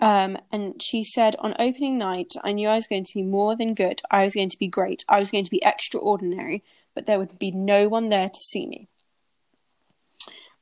Um, 0.00 0.38
and 0.50 0.82
she 0.82 1.04
said, 1.04 1.36
on 1.40 1.54
opening 1.58 1.98
night, 1.98 2.32
I 2.42 2.52
knew 2.52 2.68
I 2.68 2.76
was 2.76 2.86
going 2.86 3.04
to 3.04 3.14
be 3.14 3.22
more 3.22 3.54
than 3.54 3.74
good. 3.74 4.00
I 4.10 4.24
was 4.24 4.34
going 4.34 4.48
to 4.48 4.58
be 4.58 4.68
great. 4.68 5.04
I 5.08 5.18
was 5.18 5.30
going 5.30 5.44
to 5.44 5.50
be 5.50 5.62
extraordinary, 5.62 6.64
but 6.94 7.06
there 7.06 7.18
would 7.18 7.38
be 7.38 7.50
no 7.50 7.88
one 7.88 8.08
there 8.08 8.30
to 8.30 8.40
see 8.40 8.66
me. 8.66 8.88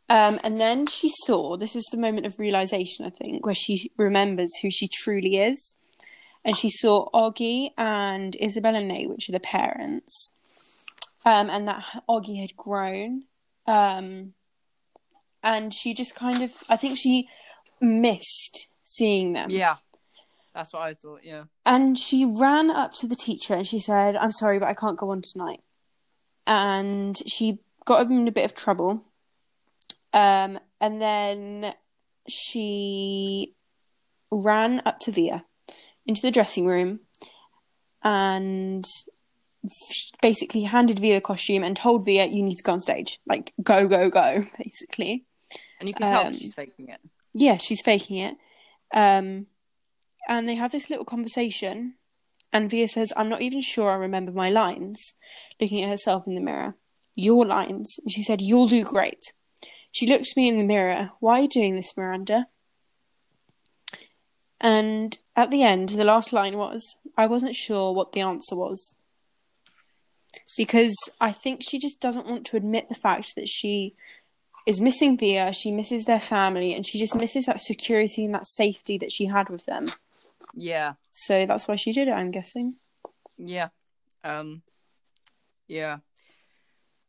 Um, 0.08 0.40
and 0.42 0.58
then 0.58 0.86
she 0.86 1.12
saw 1.24 1.56
this 1.56 1.76
is 1.76 1.84
the 1.90 1.98
moment 1.98 2.26
of 2.26 2.38
realization, 2.38 3.04
I 3.04 3.10
think, 3.10 3.44
where 3.44 3.54
she 3.54 3.92
remembers 3.96 4.50
who 4.60 4.70
she 4.70 4.88
truly 4.88 5.36
is. 5.36 5.76
And 6.44 6.56
she 6.56 6.70
saw 6.70 7.10
Auggie 7.12 7.72
and 7.76 8.34
Isabel 8.36 8.74
and 8.74 8.88
Nate, 8.88 9.10
which 9.10 9.28
are 9.28 9.32
the 9.32 9.40
parents, 9.40 10.34
um, 11.26 11.50
and 11.50 11.68
that 11.68 11.84
Auggie 12.08 12.40
had 12.40 12.56
grown. 12.56 13.24
Um, 13.66 14.32
and 15.42 15.74
she 15.74 15.92
just 15.92 16.14
kind 16.14 16.42
of, 16.42 16.52
I 16.68 16.76
think 16.76 16.96
she 16.96 17.28
missed 17.80 18.68
seeing 18.88 19.34
them. 19.34 19.50
Yeah. 19.50 19.76
That's 20.54 20.72
what 20.72 20.82
I 20.82 20.94
thought, 20.94 21.20
yeah. 21.22 21.44
And 21.64 21.96
she 21.98 22.24
ran 22.24 22.70
up 22.70 22.92
to 22.94 23.06
the 23.06 23.14
teacher 23.14 23.54
and 23.54 23.66
she 23.66 23.78
said, 23.78 24.16
I'm 24.16 24.32
sorry, 24.32 24.58
but 24.58 24.68
I 24.68 24.74
can't 24.74 24.98
go 24.98 25.10
on 25.10 25.22
tonight. 25.22 25.60
And 26.46 27.16
she 27.26 27.60
got 27.84 28.06
him 28.06 28.20
in 28.20 28.28
a 28.28 28.32
bit 28.32 28.44
of 28.44 28.54
trouble. 28.54 29.04
Um, 30.12 30.58
and 30.80 31.00
then 31.00 31.74
she 32.28 33.54
ran 34.32 34.82
up 34.84 34.98
to 35.00 35.12
Via 35.12 35.44
into 36.06 36.22
the 36.22 36.30
dressing 36.30 36.66
room 36.66 37.00
and 38.02 38.84
basically 40.22 40.62
handed 40.62 40.98
Via 40.98 41.16
the 41.16 41.20
costume 41.20 41.62
and 41.62 41.76
told 41.76 42.04
Via, 42.04 42.26
you 42.26 42.42
need 42.42 42.56
to 42.56 42.62
go 42.62 42.72
on 42.72 42.80
stage. 42.80 43.20
Like, 43.26 43.52
go, 43.62 43.86
go, 43.86 44.08
go, 44.08 44.44
basically. 44.58 45.24
And 45.78 45.88
you 45.88 45.94
can 45.94 46.08
tell 46.08 46.26
Um, 46.26 46.32
she's 46.32 46.54
faking 46.54 46.88
it. 46.88 47.00
Yeah, 47.34 47.58
she's 47.58 47.82
faking 47.82 48.16
it. 48.18 48.36
Um, 48.92 49.46
and 50.28 50.48
they 50.48 50.54
have 50.54 50.72
this 50.72 50.90
little 50.90 51.04
conversation. 51.04 51.94
And 52.52 52.70
Via 52.70 52.88
says, 52.88 53.12
I'm 53.16 53.28
not 53.28 53.42
even 53.42 53.60
sure 53.60 53.90
I 53.90 53.96
remember 53.96 54.32
my 54.32 54.50
lines, 54.50 55.14
looking 55.60 55.82
at 55.82 55.90
herself 55.90 56.26
in 56.26 56.34
the 56.34 56.40
mirror. 56.40 56.74
Your 57.14 57.44
lines. 57.44 57.98
And 58.02 58.12
she 58.12 58.22
said, 58.22 58.40
You'll 58.40 58.68
do 58.68 58.84
great. 58.84 59.32
She 59.90 60.06
looked 60.06 60.36
me 60.36 60.48
in 60.48 60.58
the 60.58 60.64
mirror. 60.64 61.10
Why 61.20 61.38
are 61.38 61.42
you 61.42 61.48
doing 61.48 61.76
this, 61.76 61.96
Miranda? 61.96 62.46
And 64.60 65.18
at 65.36 65.50
the 65.50 65.62
end, 65.62 65.90
the 65.90 66.04
last 66.04 66.32
line 66.32 66.56
was, 66.56 66.96
I 67.16 67.26
wasn't 67.26 67.54
sure 67.54 67.92
what 67.92 68.12
the 68.12 68.20
answer 68.20 68.56
was. 68.56 68.94
Because 70.56 70.96
I 71.20 71.32
think 71.32 71.62
she 71.62 71.78
just 71.78 72.00
doesn't 72.00 72.26
want 72.26 72.44
to 72.46 72.56
admit 72.56 72.88
the 72.88 72.94
fact 72.94 73.34
that 73.36 73.48
she 73.48 73.94
is 74.68 74.82
missing 74.82 75.16
Via, 75.16 75.54
she 75.54 75.72
misses 75.72 76.04
their 76.04 76.20
family, 76.20 76.74
and 76.74 76.86
she 76.86 76.98
just 76.98 77.14
misses 77.14 77.46
that 77.46 77.58
security 77.58 78.26
and 78.26 78.34
that 78.34 78.46
safety 78.46 78.98
that 78.98 79.10
she 79.10 79.24
had 79.24 79.48
with 79.48 79.64
them. 79.64 79.86
Yeah. 80.54 80.92
So 81.10 81.46
that's 81.46 81.66
why 81.66 81.76
she 81.76 81.90
did 81.90 82.06
it, 82.06 82.12
I'm 82.12 82.30
guessing. 82.30 82.74
Yeah. 83.38 83.68
Um 84.22 84.60
yeah. 85.68 85.98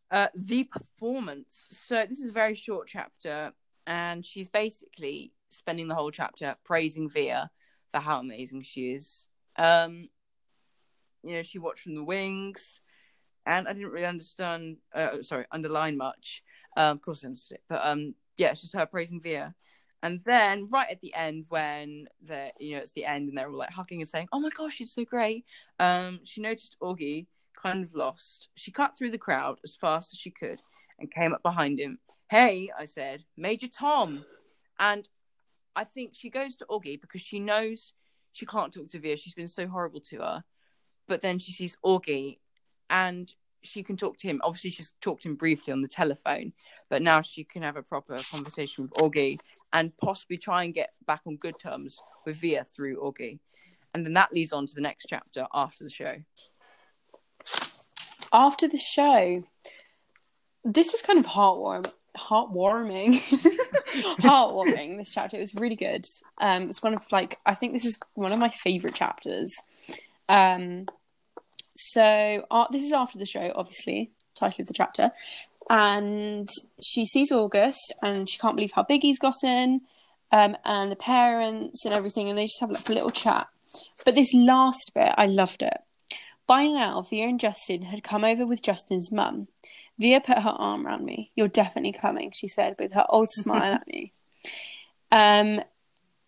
Uh 0.09 0.27
the 0.33 0.63
performance. 0.63 1.67
So 1.71 2.05
this 2.07 2.19
is 2.19 2.29
a 2.29 2.33
very 2.33 2.55
short 2.55 2.87
chapter 2.87 3.51
and 3.85 4.25
she's 4.25 4.47
basically 4.47 5.33
spending 5.49 5.89
the 5.89 5.95
whole 5.95 6.11
chapter 6.11 6.55
praising 6.63 7.09
Via 7.09 7.49
for 7.91 7.99
how 7.99 8.19
amazing 8.21 8.61
she 8.61 8.91
is. 8.91 9.25
Um 9.57 10.07
you 11.23 11.33
know, 11.33 11.43
she 11.43 11.59
watched 11.59 11.81
from 11.81 11.95
the 11.95 12.05
wings 12.05 12.79
and 13.45 13.67
I 13.67 13.73
didn't 13.73 13.91
really 13.91 14.05
understand 14.05 14.77
uh 14.95 15.21
sorry, 15.23 15.43
underline 15.51 15.97
much. 15.97 16.41
Um 16.79 16.97
of 16.97 17.01
course 17.01 17.23
I 17.23 17.27
understood 17.27 17.55
it. 17.55 17.63
But 17.69 17.81
um 17.83 18.15
yeah, 18.37 18.51
it's 18.51 18.61
just 18.61 18.75
her 18.75 18.85
praising 18.85 19.21
Via. 19.21 19.53
And 20.01 20.21
then 20.25 20.69
right 20.69 20.89
at 20.89 21.01
the 21.01 21.13
end, 21.13 21.45
when 21.49 22.07
the 22.25 22.51
you 22.59 22.75
know 22.75 22.81
it's 22.81 22.93
the 22.93 23.05
end 23.05 23.27
and 23.27 23.37
they're 23.37 23.49
all 23.49 23.57
like 23.57 23.69
hugging 23.71 23.99
and 23.99 24.09
saying, 24.09 24.29
"Oh 24.31 24.39
my 24.39 24.49
gosh, 24.49 24.75
she's 24.75 24.93
so 24.93 25.03
great," 25.03 25.45
um, 25.77 26.21
she 26.23 26.41
noticed 26.41 26.77
Auggie 26.81 27.27
kind 27.61 27.83
of 27.83 27.93
lost. 27.93 28.47
She 28.55 28.71
cut 28.71 28.97
through 28.97 29.11
the 29.11 29.17
crowd 29.17 29.59
as 29.65 29.75
fast 29.75 30.13
as 30.13 30.19
she 30.19 30.31
could 30.31 30.61
and 30.97 31.11
came 31.11 31.33
up 31.33 31.43
behind 31.43 31.79
him. 31.79 31.99
Hey, 32.29 32.69
I 32.77 32.85
said, 32.85 33.25
Major 33.35 33.67
Tom, 33.67 34.23
and 34.79 35.09
I 35.75 35.83
think 35.83 36.13
she 36.13 36.29
goes 36.29 36.55
to 36.57 36.65
Auggie 36.69 37.01
because 37.01 37.21
she 37.21 37.39
knows 37.39 37.93
she 38.31 38.45
can't 38.45 38.73
talk 38.73 38.87
to 38.89 38.99
Via. 38.99 39.17
She's 39.17 39.33
been 39.33 39.47
so 39.49 39.67
horrible 39.67 39.99
to 40.01 40.19
her, 40.19 40.43
but 41.09 41.21
then 41.21 41.39
she 41.39 41.51
sees 41.51 41.75
Auggie 41.85 42.39
and 42.89 43.33
she 43.63 43.83
can 43.83 43.97
talk 43.97 44.17
to 44.17 44.27
him. 44.27 44.41
Obviously, 44.43 44.71
she's 44.71 44.93
talked 45.01 45.23
to 45.23 45.29
him 45.29 45.35
briefly 45.35 45.73
on 45.73 45.81
the 45.81 45.87
telephone, 45.87 46.53
but 46.89 47.01
now 47.01 47.21
she 47.21 47.43
can 47.43 47.61
have 47.61 47.75
a 47.75 47.83
proper 47.83 48.17
conversation 48.31 48.83
with 48.83 48.93
Auggie 48.93 49.39
and 49.73 49.95
possibly 49.97 50.37
try 50.37 50.63
and 50.63 50.73
get 50.73 50.93
back 51.05 51.21
on 51.25 51.37
good 51.37 51.59
terms 51.59 52.01
with 52.25 52.37
Via 52.37 52.63
through 52.63 53.01
Auggie. 53.01 53.39
And 53.93 54.05
then 54.05 54.13
that 54.13 54.33
leads 54.33 54.53
on 54.53 54.65
to 54.65 54.75
the 54.75 54.81
next 54.81 55.05
chapter 55.09 55.47
after 55.53 55.83
the 55.83 55.89
show. 55.89 56.15
After 58.31 58.67
the 58.67 58.77
show, 58.77 59.43
this 60.63 60.91
was 60.91 61.01
kind 61.01 61.19
of 61.19 61.25
heartwarming. 61.25 61.91
Heartwarming, 62.17 63.13
heartwarming. 64.19 64.97
This 64.97 65.11
chapter 65.11 65.37
it 65.37 65.41
was 65.41 65.55
really 65.55 65.75
good. 65.75 66.05
Um, 66.39 66.63
it's 66.63 66.83
one 66.83 66.95
of 66.95 67.05
like 67.11 67.37
I 67.45 67.53
think 67.53 67.73
this 67.73 67.85
is 67.85 67.99
one 68.15 68.31
of 68.31 68.39
my 68.39 68.49
favorite 68.49 68.95
chapters. 68.95 69.61
Um, 70.27 70.87
so 71.81 72.45
uh, 72.51 72.65
this 72.71 72.83
is 72.83 72.91
after 72.91 73.17
the 73.17 73.25
show, 73.25 73.53
obviously, 73.55 74.11
title 74.35 74.63
of 74.63 74.67
the 74.67 74.73
chapter, 74.73 75.11
and 75.69 76.49
she 76.83 77.05
sees 77.05 77.31
August 77.31 77.93
and 78.01 78.29
she 78.29 78.37
can't 78.37 78.55
believe 78.55 78.73
how 78.73 78.83
big 78.83 79.01
he's 79.01 79.19
gotten, 79.19 79.81
um, 80.33 80.57
and 80.65 80.91
the 80.91 80.97
parents 80.97 81.85
and 81.85 81.93
everything, 81.93 82.27
and 82.27 82.37
they 82.37 82.45
just 82.45 82.59
have 82.59 82.71
like 82.71 82.89
a 82.89 82.93
little 82.93 83.11
chat. 83.11 83.47
But 84.03 84.15
this 84.15 84.33
last 84.33 84.91
bit, 84.93 85.13
I 85.17 85.25
loved 85.27 85.61
it. 85.61 85.77
By 86.47 86.65
now, 86.65 87.03
Via 87.03 87.27
and 87.27 87.39
Justin 87.39 87.83
had 87.83 88.03
come 88.03 88.25
over 88.25 88.45
with 88.45 88.61
Justin's 88.61 89.11
mum. 89.11 89.47
Via 89.97 90.19
put 90.19 90.39
her 90.39 90.49
arm 90.49 90.85
around 90.85 91.05
me. 91.05 91.31
You're 91.35 91.47
definitely 91.47 91.93
coming, 91.93 92.31
she 92.31 92.47
said, 92.47 92.75
with 92.77 92.91
her 92.93 93.05
old 93.07 93.29
smile 93.31 93.73
at 93.73 93.87
me. 93.87 94.13
Um, 95.11 95.63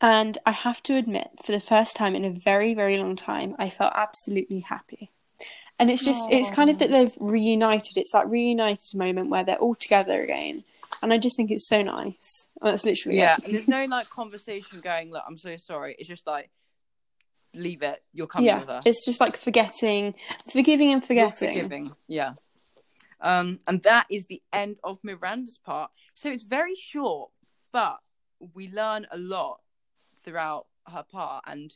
and 0.02 0.40
I 0.44 0.52
have 0.54 0.82
to 0.84 0.96
admit, 0.96 1.30
for 1.46 1.52
the 1.52 1.60
first 1.60 1.96
time 1.96 2.16
in 2.16 2.26
a 2.26 2.32
very, 2.32 2.74
very 2.74 2.98
long 2.98 3.16
time, 3.16 3.56
I 3.60 3.70
felt 3.70 3.94
absolutely 3.96 4.62
happy. 4.62 5.12
And 5.82 5.92
it's 5.92 6.06
just, 6.06 6.24
it's 6.30 6.50
kind 6.52 6.70
of 6.70 6.80
that 6.80 6.90
they've 6.92 7.14
reunited. 7.20 7.98
It's 7.98 8.12
that 8.14 8.30
reunited 8.30 8.96
moment 8.96 9.30
where 9.30 9.44
they're 9.44 9.58
all 9.58 9.76
together 9.76 10.22
again. 10.24 10.64
And 11.02 11.12
I 11.12 11.18
just 11.18 11.36
think 11.36 11.52
it's 11.52 11.68
so 11.68 11.82
nice. 11.82 12.48
And 12.62 12.72
that's 12.72 12.86
literally 12.86 13.18
Yeah, 13.18 13.38
it. 13.44 13.52
there's 13.52 13.68
no 13.68 13.86
like 13.90 14.10
conversation 14.10 14.80
going, 14.82 15.12
look, 15.12 15.24
I'm 15.28 15.38
so 15.38 15.58
sorry. 15.58 15.96
It's 15.98 16.08
just 16.08 16.28
like, 16.28 16.50
leave 17.54 17.82
it. 17.82 18.02
You're 18.14 18.28
coming 18.28 18.48
yeah, 18.48 18.60
with 18.60 18.70
us. 18.70 18.84
it's 18.86 19.06
just 19.06 19.20
like 19.20 19.36
forgetting, 19.36 20.14
forgiving 20.52 20.92
and 20.94 21.02
You're 21.02 21.08
forgetting. 21.32 21.50
forgiving. 21.56 21.96
Yeah. 22.08 22.34
Um, 23.20 23.60
and 23.68 23.84
that 23.84 24.08
is 24.10 24.26
the 24.28 24.42
end 24.54 24.78
of 24.84 25.00
Miranda's 25.04 25.58
part. 25.64 25.92
So 26.14 26.30
it's 26.32 26.44
very 26.44 26.76
short, 26.76 27.32
but 27.72 28.00
we 28.54 28.70
learn 28.70 29.08
a 29.12 29.18
lot 29.18 29.60
throughout 30.24 30.68
her 30.92 31.04
part 31.04 31.44
and 31.48 31.76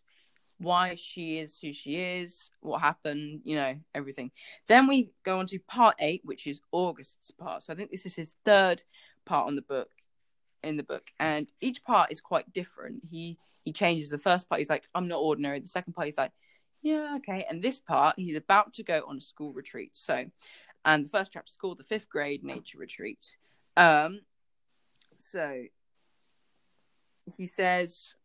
why 0.59 0.95
she 0.95 1.39
is 1.39 1.59
who 1.59 1.73
she 1.73 1.95
is, 1.95 2.49
what 2.61 2.81
happened, 2.81 3.41
you 3.43 3.55
know, 3.55 3.75
everything. 3.93 4.31
Then 4.67 4.87
we 4.87 5.11
go 5.23 5.39
on 5.39 5.47
to 5.47 5.59
part 5.59 5.95
eight, 5.99 6.21
which 6.23 6.47
is 6.47 6.61
August's 6.71 7.31
part. 7.31 7.63
So 7.63 7.73
I 7.73 7.75
think 7.75 7.91
this 7.91 8.05
is 8.05 8.15
his 8.15 8.33
third 8.45 8.83
part 9.25 9.47
on 9.47 9.55
the 9.55 9.61
book 9.61 9.89
in 10.63 10.77
the 10.77 10.83
book. 10.83 11.11
And 11.19 11.51
each 11.61 11.83
part 11.83 12.11
is 12.11 12.21
quite 12.21 12.51
different. 12.53 13.03
He 13.09 13.37
he 13.63 13.73
changes 13.73 14.09
the 14.09 14.19
first 14.19 14.47
part, 14.47 14.59
he's 14.59 14.69
like, 14.69 14.87
I'm 14.93 15.07
not 15.07 15.17
ordinary. 15.17 15.59
The 15.59 15.67
second 15.67 15.93
part, 15.93 16.05
he's 16.05 16.17
like, 16.17 16.31
Yeah, 16.81 17.15
okay. 17.17 17.45
And 17.49 17.61
this 17.61 17.79
part, 17.79 18.15
he's 18.17 18.35
about 18.35 18.73
to 18.73 18.83
go 18.83 19.03
on 19.07 19.17
a 19.17 19.21
school 19.21 19.53
retreat. 19.53 19.91
So 19.93 20.25
and 20.85 21.05
the 21.05 21.09
first 21.09 21.33
chapter 21.33 21.49
is 21.49 21.57
called 21.57 21.79
the 21.79 21.83
fifth 21.83 22.09
grade 22.09 22.43
nature 22.43 22.77
retreat. 22.77 23.35
Um 23.75 24.21
so 25.19 25.63
he 27.35 27.47
says 27.47 28.15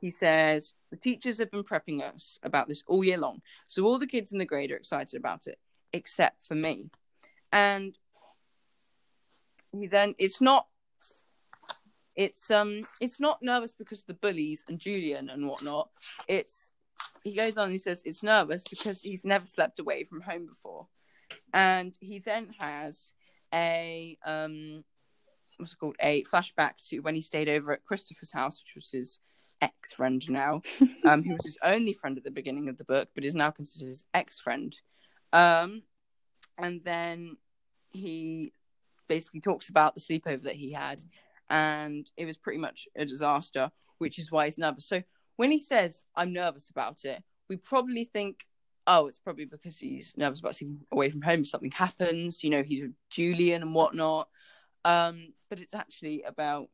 he 0.00 0.10
says 0.10 0.74
the 0.90 0.96
teachers 0.96 1.38
have 1.38 1.50
been 1.50 1.64
prepping 1.64 2.02
us 2.02 2.38
about 2.42 2.68
this 2.68 2.82
all 2.86 3.04
year 3.04 3.18
long 3.18 3.40
so 3.66 3.84
all 3.84 3.98
the 3.98 4.06
kids 4.06 4.32
in 4.32 4.38
the 4.38 4.44
grade 4.44 4.70
are 4.70 4.76
excited 4.76 5.18
about 5.18 5.46
it 5.46 5.58
except 5.92 6.46
for 6.46 6.54
me 6.54 6.90
and 7.52 7.98
he 9.72 9.86
then 9.86 10.14
it's 10.18 10.40
not 10.40 10.66
It's 12.16 12.50
um, 12.50 12.82
it's 13.00 13.20
not 13.20 13.38
nervous 13.42 13.72
because 13.72 14.00
of 14.00 14.06
the 14.06 14.14
bullies 14.14 14.64
and 14.68 14.80
Julian 14.80 15.30
and 15.30 15.46
whatnot. 15.46 15.88
It's 16.26 16.72
he 17.22 17.32
goes 17.32 17.56
on. 17.56 17.70
He 17.70 17.78
says 17.78 18.02
it's 18.04 18.24
nervous 18.24 18.64
because 18.64 19.00
he's 19.02 19.24
never 19.24 19.46
slept 19.46 19.78
away 19.78 20.02
from 20.04 20.22
home 20.22 20.46
before, 20.46 20.88
and 21.52 21.96
he 22.00 22.18
then 22.18 22.54
has 22.58 23.12
a 23.54 24.18
um, 24.26 24.84
what's 25.58 25.74
it 25.74 25.78
called? 25.78 25.94
A 26.00 26.24
flashback 26.24 26.74
to 26.88 26.98
when 27.00 27.14
he 27.14 27.22
stayed 27.22 27.48
over 27.48 27.72
at 27.72 27.84
Christopher's 27.84 28.32
house, 28.32 28.60
which 28.64 28.74
was 28.74 28.90
his 28.90 29.20
ex 29.60 29.92
friend 29.92 30.28
now, 30.30 30.62
um, 31.04 31.22
who 31.22 31.32
was 31.32 31.44
his 31.44 31.58
only 31.62 31.92
friend 31.92 32.18
at 32.18 32.24
the 32.24 32.30
beginning 32.30 32.68
of 32.68 32.78
the 32.78 32.84
book, 32.84 33.08
but 33.14 33.24
is 33.24 33.34
now 33.34 33.50
considered 33.50 33.86
his 33.86 34.04
ex 34.14 34.38
friend. 34.38 34.76
Um, 35.32 35.82
and 36.56 36.82
then 36.84 37.36
he 37.92 38.52
basically 39.08 39.40
talks 39.40 39.68
about 39.68 39.94
the 39.94 40.00
sleepover 40.00 40.42
that 40.42 40.56
he 40.56 40.72
had, 40.72 41.02
and 41.50 42.10
it 42.16 42.26
was 42.26 42.36
pretty 42.36 42.58
much 42.58 42.86
a 42.96 43.04
disaster, 43.04 43.70
which 43.98 44.18
is 44.18 44.30
why 44.30 44.44
he's 44.44 44.58
nervous. 44.58 44.86
So 44.86 45.02
when 45.36 45.50
he 45.50 45.58
says, 45.58 46.04
I'm 46.16 46.32
nervous 46.32 46.68
about 46.70 47.04
it, 47.04 47.22
we 47.48 47.56
probably 47.56 48.04
think, 48.04 48.44
oh, 48.86 49.06
it's 49.06 49.18
probably 49.18 49.44
because 49.44 49.78
he's 49.78 50.14
nervous 50.16 50.40
about 50.40 50.56
sleeping 50.56 50.80
away 50.90 51.10
from 51.10 51.22
home. 51.22 51.44
Something 51.44 51.70
happens, 51.70 52.42
you 52.42 52.50
know, 52.50 52.62
he's 52.62 52.82
with 52.82 52.94
Julian 53.10 53.62
and 53.62 53.74
whatnot. 53.74 54.28
Um, 54.84 55.32
but 55.48 55.58
it's 55.58 55.74
actually 55.74 56.22
about 56.22 56.68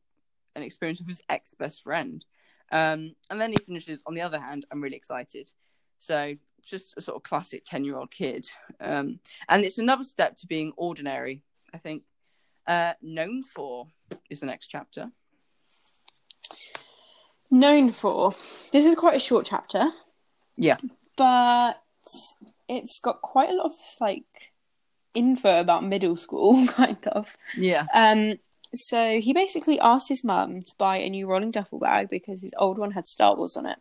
an 0.56 0.62
experience 0.62 1.00
with 1.00 1.08
his 1.08 1.22
ex 1.28 1.54
best 1.58 1.82
friend. 1.82 2.24
Um, 2.72 3.14
and 3.30 3.40
then 3.40 3.50
he 3.50 3.56
finishes, 3.56 4.00
on 4.06 4.14
the 4.14 4.22
other 4.22 4.40
hand, 4.40 4.66
I'm 4.70 4.82
really 4.82 4.96
excited. 4.96 5.50
So 6.00 6.34
just 6.64 6.94
a 6.96 7.00
sort 7.00 7.16
of 7.16 7.22
classic 7.22 7.64
10 7.64 7.84
year 7.84 7.96
old 7.96 8.10
kid. 8.10 8.46
Um, 8.80 9.20
and 9.48 9.64
it's 9.64 9.78
another 9.78 10.02
step 10.02 10.36
to 10.36 10.46
being 10.46 10.72
ordinary, 10.76 11.42
I 11.72 11.78
think. 11.78 12.02
Uh, 12.66 12.94
known 13.02 13.42
for 13.42 13.88
is 14.30 14.40
the 14.40 14.46
next 14.46 14.68
chapter. 14.68 15.10
Known 17.50 17.92
for. 17.92 18.34
This 18.72 18.86
is 18.86 18.94
quite 18.94 19.16
a 19.16 19.20
short 19.20 19.46
chapter. 19.46 19.90
Yeah. 20.56 20.76
But 21.16 21.82
it's 22.68 22.98
got 23.00 23.20
quite 23.20 23.50
a 23.50 23.54
lot 23.54 23.66
of 23.66 23.74
like 24.00 24.24
info 25.14 25.60
about 25.60 25.84
middle 25.84 26.16
school, 26.16 26.66
kind 26.68 27.06
of. 27.08 27.36
Yeah. 27.56 27.86
Um, 27.94 28.38
so 28.78 29.20
he 29.20 29.32
basically 29.32 29.78
asked 29.80 30.08
his 30.08 30.24
mum 30.24 30.60
to 30.60 30.74
buy 30.78 30.98
a 30.98 31.10
new 31.10 31.26
rolling 31.26 31.50
duffel 31.50 31.78
bag 31.78 32.08
because 32.10 32.42
his 32.42 32.54
old 32.58 32.78
one 32.78 32.92
had 32.92 33.06
Star 33.08 33.36
Wars 33.36 33.56
on 33.56 33.66
it. 33.66 33.78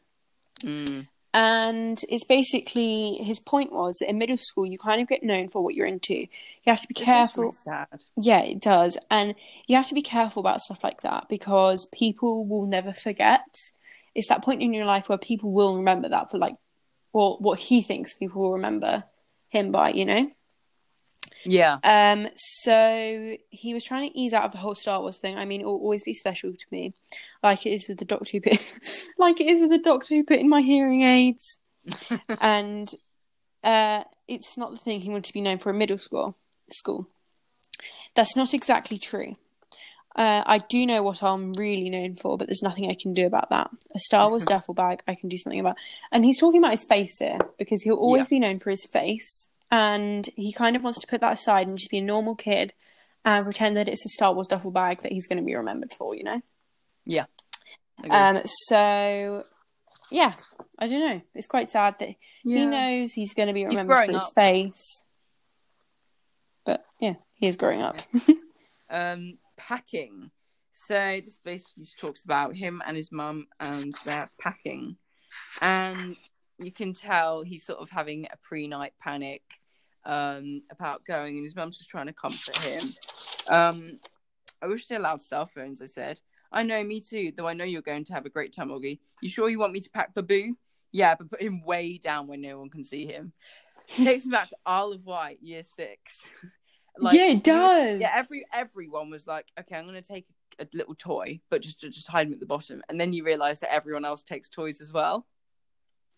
Mm. 0.62 1.08
And 1.36 2.00
it's 2.10 2.24
basically 2.24 3.16
his 3.16 3.40
point 3.40 3.74
was 3.74 3.98
that 3.98 4.10
in 4.10 4.20
middle 4.20 4.38
school 4.38 4.68
you 4.68 4.78
kind 4.78 5.02
of 5.02 5.08
get 5.08 5.24
known 5.24 5.50
for 5.50 5.64
what 5.64 5.74
you're 5.74 5.88
into. 5.88 6.14
You 6.14 6.28
have 6.68 6.82
to 6.82 6.88
be 6.88 6.94
This 6.94 7.02
is 7.02 7.06
careful. 7.06 7.52
sad. 7.52 8.04
Yeah, 8.16 8.42
it 8.42 8.62
does. 8.62 8.98
And 9.10 9.34
you 9.66 9.76
have 9.76 9.88
to 9.88 9.96
be 9.96 10.04
careful 10.04 10.42
about 10.42 10.62
stuff 10.62 10.84
like 10.84 11.02
that 11.02 11.28
because 11.30 11.88
people 11.88 12.46
will 12.46 12.68
never 12.68 12.94
forget. 12.94 13.72
It's 14.14 14.28
that 14.28 14.44
point 14.44 14.62
in 14.62 14.74
your 14.76 14.86
life 14.86 15.10
where 15.10 15.18
people 15.18 15.52
will 15.52 15.76
remember 15.76 16.08
that 16.10 16.30
for 16.30 16.38
like, 16.38 16.56
or 17.14 17.38
what 17.38 17.60
he 17.60 17.82
thinks 17.82 18.14
people 18.14 18.44
will 18.44 18.54
remember 18.54 19.04
him 19.50 19.72
by, 19.72 19.90
you 19.90 20.06
know? 20.06 20.32
Yeah. 21.46 21.80
Um, 21.84 22.28
so 22.36 23.38
he 23.50 23.74
was 23.74 23.84
trying 23.84 24.10
to 24.10 24.18
ease 24.18 24.34
out 24.34 24.44
of 24.44 24.52
the 24.52 24.58
whole 24.58 24.76
Star 24.76 25.00
Wars 25.02 25.18
thing. 25.18 25.38
I 25.38 25.46
mean, 25.46 25.62
it 25.62 25.66
will 25.66 25.74
always 25.74 26.04
be 26.04 26.14
special 26.14 26.52
to 26.52 26.66
me, 26.72 26.94
like 27.42 27.66
it 27.66 27.72
is 27.72 27.88
with 27.88 28.00
the 28.00 28.06
doctor 28.06 28.32
who 28.32 28.42
put, 28.42 28.60
like 29.18 29.40
it 29.40 29.48
is 29.48 29.62
with 29.62 29.70
the 29.70 29.78
doctor 29.78 30.16
who 30.16 30.24
put 30.24 30.40
in 30.40 30.50
my 30.50 30.62
hearing 30.62 31.04
aids, 31.04 31.58
and 32.42 32.90
uh, 33.64 34.04
it's 34.28 34.58
not 34.58 34.72
the 34.72 34.78
thing 34.78 35.02
he 35.02 35.10
wanted 35.10 35.26
to 35.26 35.34
be 35.34 35.42
known 35.42 35.58
for 35.58 35.70
in 35.70 35.78
middle 35.78 35.98
school. 35.98 36.38
School, 36.72 37.08
that's 38.16 38.36
not 38.36 38.54
exactly 38.54 38.98
true. 38.98 39.36
Uh, 40.16 40.44
I 40.46 40.60
do 40.60 40.86
know 40.86 41.02
what 41.02 41.24
I'm 41.24 41.54
really 41.54 41.90
known 41.90 42.16
for, 42.16 42.38
but 42.38 42.48
there's 42.48 42.62
nothing 42.62 42.90
I 42.90 42.96
can 43.00 43.14
do 43.14 43.26
about 43.26 43.50
that. 43.50 43.72
A 43.96 44.00
Star 44.00 44.30
Wars 44.30 44.46
duffel 44.48 44.74
bag, 44.74 45.02
I 45.08 45.16
can 45.16 45.30
do 45.30 45.38
something 45.38 45.60
about. 45.60 45.78
And 46.12 46.24
he's 46.24 46.40
talking 46.40 46.60
about 46.60 46.72
his 46.72 46.86
face 46.86 47.18
here 47.20 47.40
because 47.58 47.82
he'll 47.82 47.96
always 47.96 48.28
be 48.28 48.40
known 48.40 48.60
for 48.60 48.70
his 48.70 48.86
face, 48.86 49.48
and 49.72 50.28
he 50.36 50.54
kind 50.54 50.76
of 50.76 50.84
wants 50.84 51.00
to 51.00 51.08
put 51.08 51.22
that 51.22 51.34
aside 51.34 51.70
and 51.70 51.78
just 51.78 51.92
be 51.92 51.98
a 51.98 52.04
normal 52.04 52.36
kid 52.36 52.74
and 53.26 53.46
pretend 53.46 53.78
that 53.78 53.88
it's 53.88 54.06
a 54.06 54.10
Star 54.10 54.34
Wars 54.34 54.48
duffel 54.48 54.72
bag 54.72 55.02
that 55.02 55.12
he's 55.12 55.28
going 55.28 55.40
to 55.40 55.46
be 55.46 55.56
remembered 55.56 55.94
for, 55.94 56.16
you 56.16 56.24
know. 56.24 56.42
Yeah. 57.06 57.26
Um, 58.10 58.42
so 58.46 59.44
yeah, 60.12 60.34
I 60.78 60.88
don't 60.88 61.00
know. 61.00 61.22
It's 61.34 61.48
quite 61.48 61.70
sad 61.70 61.96
that 62.00 62.10
he 62.44 62.66
knows 62.66 63.14
he's 63.14 63.34
going 63.34 63.48
to 63.48 63.54
be 63.54 63.66
remembered 63.66 64.06
for 64.06 64.12
his 64.12 64.22
up. 64.22 64.34
face, 64.36 65.04
but 66.66 66.86
yeah, 67.00 67.16
he 67.34 67.48
is 67.48 67.56
growing 67.56 67.82
up. 67.82 67.98
um, 68.90 69.38
packing. 69.58 70.32
So 70.72 71.20
this 71.24 71.40
basically 71.44 71.86
talks 72.00 72.24
about 72.24 72.56
him 72.56 72.82
and 72.86 72.98
his 72.98 73.12
mum 73.12 73.48
and 73.60 73.96
their 74.06 74.30
packing, 74.40 74.98
and 75.62 76.18
you 76.66 76.72
can 76.72 76.94
tell 76.94 77.44
he's 77.44 77.66
sort 77.66 77.80
of 77.80 77.90
having 77.90 78.26
a 78.26 78.38
pre-night 78.42 78.94
panic 79.02 79.42
um, 80.06 80.62
about 80.72 81.06
going, 81.06 81.36
and 81.38 81.44
his 81.44 81.56
mum's 81.56 81.78
just 81.78 81.90
trying 81.90 82.08
to 82.08 82.14
comfort 82.14 82.58
him. 82.58 82.94
Um, 83.48 84.00
I 84.62 84.68
wish 84.68 84.88
they 84.88 84.96
allowed 84.96 85.22
cell 85.22 85.46
phones. 85.46 85.82
I 85.82 85.88
said, 85.88 86.20
I 86.52 86.64
know, 86.64 86.84
me 86.84 87.00
too. 87.02 87.32
Though 87.36 87.48
I 87.48 87.54
know 87.54 87.66
you're 87.66 87.82
going 87.82 88.06
to 88.06 88.14
have 88.14 88.26
a 88.26 88.30
great 88.30 88.54
time, 88.54 88.70
Auggie. 88.70 89.00
You 89.22 89.30
sure 89.30 89.50
you 89.50 89.60
want 89.60 89.74
me 89.74 89.80
to 89.82 89.90
pack 89.90 90.14
Babu? 90.14 90.56
Yeah, 90.92 91.16
but 91.16 91.32
put 91.32 91.42
him 91.42 91.64
way 91.66 91.98
down 91.98 92.28
where 92.28 92.38
no 92.38 92.60
one 92.60 92.70
can 92.70 92.84
see 92.84 93.06
him. 93.06 93.34
Takes 93.88 94.26
me 94.26 94.32
back 94.32 94.50
to 94.50 94.56
Isle 94.66 94.94
of 94.94 95.06
Wight, 95.06 95.40
year 95.42 95.64
six. 95.64 96.24
Like, 96.96 97.16
yeah, 97.16 97.30
it 97.30 97.44
does. 97.44 98.00
yeah, 98.00 98.12
every 98.14 98.46
everyone 98.54 99.10
was 99.10 99.26
like, 99.26 99.48
okay, 99.60 99.76
I'm 99.76 99.88
gonna 99.88 100.04
take 100.04 100.28
a 100.60 100.68
little 100.76 100.94
toy, 100.94 101.40
but 101.50 101.64
just 101.64 101.80
just 101.80 102.08
hide 102.08 102.28
him 102.28 102.34
at 102.34 102.40
the 102.40 102.46
bottom, 102.46 102.84
and 102.88 103.02
then 103.02 103.14
you 103.14 103.24
realize 103.24 103.60
that 103.62 103.74
everyone 103.74 104.06
else 104.06 104.22
takes 104.22 104.48
toys 104.48 104.80
as 104.80 104.94
well. 104.94 105.26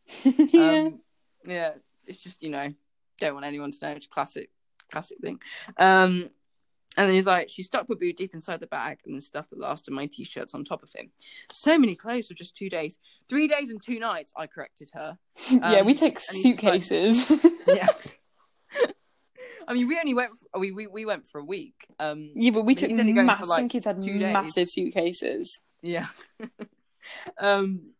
yeah. 0.23 0.71
Um, 0.71 0.99
yeah, 1.45 1.71
it's 2.05 2.19
just 2.19 2.41
you 2.43 2.49
know, 2.49 2.73
don't 3.19 3.33
want 3.33 3.45
anyone 3.45 3.71
to 3.71 3.77
know. 3.81 3.91
It's 3.93 4.05
a 4.05 4.09
classic, 4.09 4.49
classic 4.91 5.17
thing. 5.21 5.39
Um, 5.77 6.29
and 6.97 7.09
then 7.09 7.15
he's 7.15 7.25
like, 7.25 7.49
she 7.49 7.61
stuck 7.63 7.87
Babu 7.87 8.13
deep 8.13 8.33
inside 8.33 8.61
the 8.61 8.67
bag 8.67 8.99
and 9.05 9.13
then 9.13 9.21
stuffed 9.21 9.49
the 9.49 9.57
last 9.57 9.87
of 9.87 9.93
my 9.93 10.05
t-shirts 10.05 10.53
on 10.53 10.63
top 10.63 10.81
of 10.81 10.91
him. 10.93 11.11
So 11.51 11.77
many 11.77 11.93
clothes 11.93 12.27
for 12.27 12.35
just 12.35 12.55
two 12.55 12.69
days, 12.69 12.99
three 13.27 13.47
days 13.47 13.69
and 13.69 13.81
two 13.83 13.99
nights. 13.99 14.31
I 14.35 14.47
corrected 14.47 14.91
her. 14.93 15.17
yeah, 15.51 15.81
we 15.81 15.91
um, 15.91 15.97
take 15.97 16.15
just 16.15 16.33
like- 16.33 16.41
suitcases. 16.41 17.31
Yeah. 17.67 17.87
I 19.67 19.73
mean, 19.73 19.87
we 19.87 19.97
only 19.97 20.13
went. 20.13 20.29
For, 20.37 20.59
we, 20.59 20.71
we 20.71 20.85
we 20.85 21.05
went 21.07 21.25
for 21.25 21.39
a 21.39 21.43
week. 21.43 21.87
Um, 21.99 22.29
yeah, 22.35 22.51
but 22.51 22.61
we 22.61 22.75
took 22.75 22.91
he's 22.91 22.99
only 22.99 23.13
going 23.13 23.25
massive. 23.25 23.47
like, 23.47 23.69
kids 23.71 23.87
had 23.87 23.99
days. 23.99 24.21
massive 24.21 24.69
suitcases. 24.69 25.61
Yeah. 25.81 26.05
um 27.39 27.94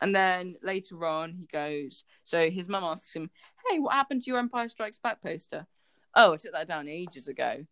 and 0.00 0.14
then 0.14 0.56
later 0.62 1.04
on 1.04 1.32
he 1.32 1.46
goes 1.46 2.04
so 2.24 2.50
his 2.50 2.68
mum 2.68 2.84
asks 2.84 3.14
him, 3.14 3.30
Hey, 3.68 3.78
what 3.78 3.94
happened 3.94 4.22
to 4.22 4.30
your 4.30 4.38
Empire 4.38 4.68
Strikes 4.68 4.98
Back 4.98 5.22
poster? 5.22 5.66
Oh, 6.14 6.34
I 6.34 6.36
took 6.36 6.52
that 6.52 6.68
down 6.68 6.88
ages 6.88 7.28
ago. 7.28 7.64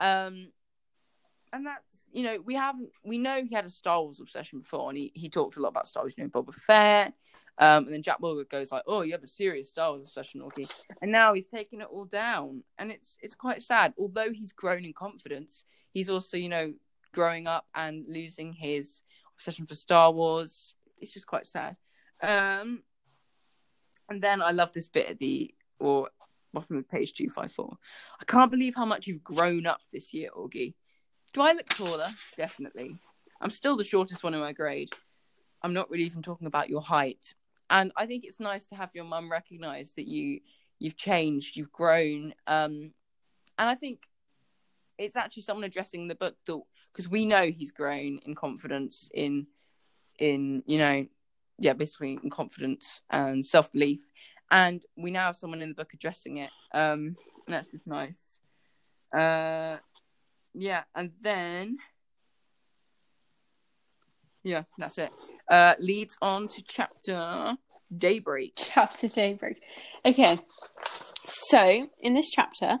Um 0.00 0.48
and 1.52 1.66
that's 1.66 2.06
you 2.12 2.22
know, 2.22 2.38
we 2.44 2.54
haven't 2.54 2.90
we 3.04 3.18
know 3.18 3.42
he 3.44 3.54
had 3.54 3.64
a 3.64 3.70
Star 3.70 4.02
Wars 4.02 4.20
obsession 4.20 4.60
before 4.60 4.88
and 4.90 4.98
he, 4.98 5.12
he 5.14 5.28
talked 5.28 5.56
a 5.56 5.60
lot 5.60 5.68
about 5.68 5.88
Star 5.88 6.02
Wars, 6.02 6.14
you 6.16 6.24
know, 6.24 6.30
Boba 6.30 6.54
Fett. 6.54 7.14
Um 7.58 7.84
and 7.84 7.92
then 7.92 8.02
Jack 8.02 8.20
Wilbur 8.20 8.44
goes 8.44 8.70
like, 8.70 8.82
Oh, 8.86 9.02
you 9.02 9.12
have 9.12 9.22
a 9.22 9.28
serious 9.28 9.70
Star 9.70 9.90
Wars 9.90 10.02
obsession, 10.02 10.42
Auggie. 10.42 10.70
And 11.02 11.10
now 11.10 11.34
he's 11.34 11.46
taking 11.46 11.80
it 11.80 11.88
all 11.90 12.04
down. 12.04 12.62
And 12.78 12.90
it's 12.90 13.16
it's 13.22 13.34
quite 13.34 13.62
sad. 13.62 13.94
Although 13.98 14.32
he's 14.32 14.52
grown 14.52 14.84
in 14.84 14.92
confidence, 14.92 15.64
he's 15.92 16.10
also, 16.10 16.36
you 16.36 16.48
know, 16.48 16.74
growing 17.12 17.46
up 17.46 17.66
and 17.74 18.04
losing 18.06 18.52
his 18.52 19.02
obsession 19.36 19.66
for 19.66 19.74
Star 19.74 20.12
Wars. 20.12 20.74
It's 21.00 21.12
just 21.12 21.26
quite 21.26 21.46
sad. 21.46 21.76
Um, 22.22 22.82
and 24.08 24.22
then 24.22 24.40
I 24.40 24.52
love 24.52 24.72
this 24.72 24.88
bit 24.88 25.08
at 25.08 25.18
the 25.18 25.54
or 25.78 26.08
bottom 26.52 26.76
of 26.76 26.88
page 26.88 27.12
two 27.12 27.28
five 27.28 27.52
four. 27.52 27.76
I 28.20 28.24
can't 28.24 28.50
believe 28.50 28.74
how 28.74 28.86
much 28.86 29.06
you've 29.06 29.24
grown 29.24 29.66
up 29.66 29.80
this 29.92 30.14
year, 30.14 30.30
Auggie. 30.36 30.74
Do 31.32 31.42
I 31.42 31.52
look 31.52 31.68
taller? 31.68 32.08
Definitely. 32.36 32.96
I'm 33.40 33.50
still 33.50 33.76
the 33.76 33.84
shortest 33.84 34.24
one 34.24 34.34
in 34.34 34.40
my 34.40 34.52
grade. 34.52 34.90
I'm 35.62 35.74
not 35.74 35.90
really 35.90 36.04
even 36.04 36.22
talking 36.22 36.46
about 36.46 36.70
your 36.70 36.80
height. 36.80 37.34
And 37.68 37.92
I 37.96 38.06
think 38.06 38.24
it's 38.24 38.40
nice 38.40 38.64
to 38.66 38.76
have 38.76 38.90
your 38.94 39.04
mum 39.04 39.30
recognise 39.30 39.92
that 39.96 40.06
you 40.06 40.40
you've 40.78 40.96
changed, 40.96 41.56
you've 41.56 41.72
grown. 41.72 42.34
Um, 42.46 42.92
and 43.58 43.68
I 43.68 43.74
think 43.74 44.02
it's 44.98 45.16
actually 45.16 45.42
someone 45.42 45.64
addressing 45.64 46.08
the 46.08 46.14
book 46.14 46.36
that 46.46 46.60
because 46.92 47.08
we 47.08 47.26
know 47.26 47.50
he's 47.50 47.72
grown 47.72 48.18
in 48.24 48.34
confidence 48.34 49.10
in 49.12 49.46
in 50.18 50.62
you 50.66 50.78
know 50.78 51.04
yeah 51.58 51.72
basically 51.72 52.18
in 52.22 52.30
confidence 52.30 53.02
and 53.10 53.44
self-belief. 53.44 54.00
And 54.50 54.84
we 54.96 55.10
now 55.10 55.26
have 55.26 55.36
someone 55.36 55.62
in 55.62 55.70
the 55.70 55.74
book 55.74 55.92
addressing 55.94 56.38
it. 56.38 56.50
Um 56.72 57.16
that's 57.46 57.70
just 57.70 57.86
nice. 57.86 58.38
Uh 59.12 59.78
yeah 60.54 60.84
and 60.94 61.12
then 61.20 61.78
yeah 64.42 64.62
that's 64.78 64.98
it. 64.98 65.10
Uh 65.50 65.74
leads 65.78 66.16
on 66.22 66.48
to 66.48 66.62
chapter 66.66 67.56
daybreak. 67.96 68.54
Chapter 68.56 69.08
Daybreak. 69.08 69.62
Okay, 70.04 70.38
so 71.26 71.88
in 72.00 72.14
this 72.14 72.30
chapter, 72.30 72.80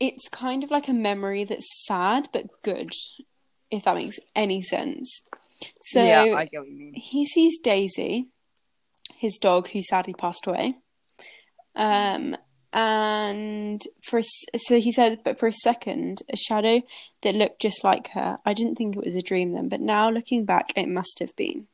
it's 0.00 0.28
kind 0.28 0.64
of 0.64 0.70
like 0.70 0.88
a 0.88 0.92
memory 0.92 1.44
that's 1.44 1.86
sad 1.86 2.28
but 2.32 2.46
good, 2.62 2.90
if 3.70 3.84
that 3.84 3.96
makes 3.96 4.18
any 4.34 4.62
sense. 4.62 5.22
So 5.82 6.04
yeah, 6.04 6.34
I 6.36 6.46
get 6.46 6.60
what 6.60 6.68
you 6.68 6.76
mean. 6.76 6.94
he 6.94 7.24
sees 7.24 7.58
Daisy, 7.58 8.28
his 9.16 9.38
dog, 9.38 9.68
who 9.68 9.82
sadly 9.82 10.14
passed 10.14 10.46
away. 10.46 10.76
Um, 11.74 12.36
and 12.72 13.80
for 14.02 14.18
a 14.18 14.22
so 14.22 14.80
he 14.80 14.92
said, 14.92 15.20
but 15.24 15.38
for 15.38 15.46
a 15.46 15.52
second, 15.52 16.22
a 16.30 16.36
shadow 16.36 16.82
that 17.22 17.34
looked 17.34 17.60
just 17.60 17.82
like 17.84 18.08
her. 18.08 18.38
I 18.44 18.52
didn't 18.52 18.76
think 18.76 18.96
it 18.96 19.04
was 19.04 19.16
a 19.16 19.22
dream 19.22 19.52
then, 19.52 19.68
but 19.68 19.80
now 19.80 20.10
looking 20.10 20.44
back, 20.44 20.72
it 20.76 20.88
must 20.88 21.18
have 21.20 21.34
been. 21.36 21.68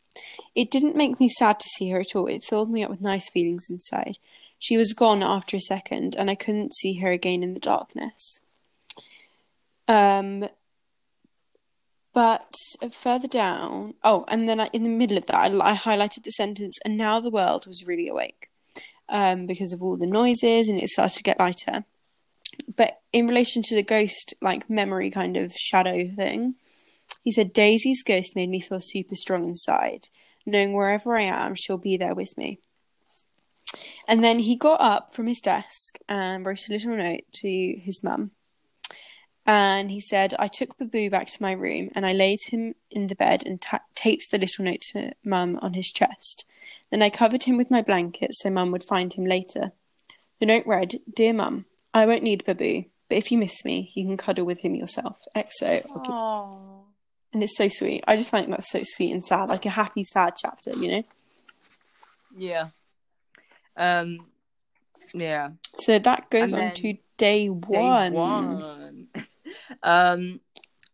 It 0.55 0.71
didn't 0.71 0.97
make 0.97 1.19
me 1.19 1.29
sad 1.29 1.59
to 1.59 1.69
see 1.77 1.91
her 1.91 2.01
at 2.01 2.15
all. 2.15 2.27
It 2.27 2.45
filled 2.45 2.71
me 2.71 2.85
up 2.85 2.91
with 2.91 3.01
nice 3.01 3.31
feelings 3.31 3.67
inside. 3.71 4.19
She 4.59 4.77
was 4.77 4.93
gone 4.93 5.25
after 5.25 5.57
a 5.57 5.61
second, 5.61 6.15
and 6.17 6.31
I 6.31 6.37
couldn't 6.37 6.77
see 6.77 6.99
her 6.99 7.11
again 7.11 7.43
in 7.43 7.55
the 7.55 7.61
darkness. 7.61 8.41
Um, 9.89 10.45
but 12.15 12.55
further 12.93 13.29
down, 13.29 13.95
oh, 14.05 14.25
and 14.29 14.49
then 14.49 14.61
I, 14.61 14.67
in 14.73 14.83
the 14.83 14.91
middle 14.91 15.17
of 15.17 15.27
that, 15.27 15.37
I, 15.37 15.73
I 15.73 15.77
highlighted 15.77 16.25
the 16.25 16.31
sentence, 16.31 16.79
and 16.85 16.97
now 16.97 17.21
the 17.21 17.31
world 17.31 17.67
was 17.67 17.87
really 17.87 18.09
awake 18.09 18.49
um, 19.09 19.47
because 19.47 19.73
of 19.73 19.83
all 19.83 19.97
the 19.97 20.07
noises, 20.07 20.69
and 20.69 20.81
it 20.81 20.89
started 20.89 21.17
to 21.17 21.23
get 21.23 21.41
lighter. 21.41 21.85
But 22.77 23.01
in 23.13 23.27
relation 23.27 23.63
to 23.63 23.75
the 23.75 23.83
ghost, 23.83 24.35
like 24.43 24.69
memory 24.69 25.11
kind 25.11 25.37
of 25.37 25.53
shadow 25.53 26.07
thing, 26.07 26.57
he 27.23 27.31
said, 27.31 27.53
Daisy's 27.53 28.03
ghost 28.03 28.37
made 28.37 28.51
me 28.51 28.61
feel 28.61 28.81
super 28.81 29.15
strong 29.15 29.49
inside, 29.49 30.09
knowing 30.45 30.73
wherever 30.73 31.17
I 31.17 31.23
am, 31.23 31.55
she'll 31.55 31.79
be 31.79 31.97
there 31.97 32.15
with 32.15 32.37
me. 32.37 32.59
And 34.07 34.23
then 34.23 34.41
he 34.41 34.57
got 34.57 34.81
up 34.81 35.15
from 35.15 35.29
his 35.29 35.41
desk 35.41 35.99
and 36.09 36.45
wrote 36.45 36.69
a 36.69 36.73
little 36.73 36.97
note 36.97 37.25
to 37.35 37.77
his 37.83 38.03
mum. 38.03 38.33
And 39.45 39.91
he 39.91 40.01
said, 40.01 40.35
I 40.39 40.47
took 40.47 40.79
Babu 40.79 41.11
back 41.11 41.27
to 41.29 41.43
my 41.43 41.53
room 41.53 41.91
and 41.95 42.07
I 42.07 42.13
laid 42.13 42.43
him 42.49 42.75
in 42.91 43.09
the 43.09 43.17
bed 43.17 43.43
and 43.45 43.61
ta- 43.61 43.83
taped 43.95 44.31
the 44.31 44.39
little 44.39 44.65
note 44.65 44.83
to 44.93 45.13
mum 45.25 45.59
on 45.61 45.75
his 45.75 45.91
chest. 45.91 46.45
Then 46.91 47.03
I 47.03 47.11
covered 47.11 47.43
him 47.45 47.57
with 47.57 47.71
my 47.71 47.83
blanket 47.83 48.31
so 48.35 48.51
mum 48.51 48.71
would 48.71 48.85
find 48.85 49.13
him 49.13 49.27
later. 49.27 49.73
The 50.39 50.47
note 50.47 50.67
read, 50.67 51.01
Dear 51.13 51.33
mum, 51.33 51.67
I 51.93 52.07
won't 52.07 52.23
need 52.23 52.45
Babu, 52.45 52.85
but 53.09 53.19
if 53.19 53.33
you 53.33 53.39
miss 53.39 53.65
me, 53.65 53.91
you 53.95 54.07
can 54.07 54.17
cuddle 54.17 54.45
with 54.45 54.61
him 54.61 54.75
yourself. 54.75 55.25
EXO. 55.35 55.83
And 57.33 57.43
it's 57.43 57.57
so 57.57 57.69
sweet. 57.69 58.05
I 58.07 58.17
just 58.17 58.31
find 58.31 58.53
that's 58.53 58.71
so 58.71 58.83
sweet 58.85 59.11
and 59.11 59.25
sad, 59.25 59.49
like 59.49 59.67
a 59.67 59.71
happy, 59.71 60.05
sad 60.05 60.35
chapter, 60.37 60.73
you 60.77 60.89
know? 60.89 61.05
Yeah. 62.37 62.69
Um. 63.77 64.27
Yeah. 65.15 65.51
So 65.77 65.99
that 65.99 66.31
goes 66.31 66.53
on 66.53 66.75
to 66.75 66.97
day 67.17 67.49
one. 67.49 68.13
Day 68.13 68.19
one. 68.19 69.02
Um, 69.83 70.41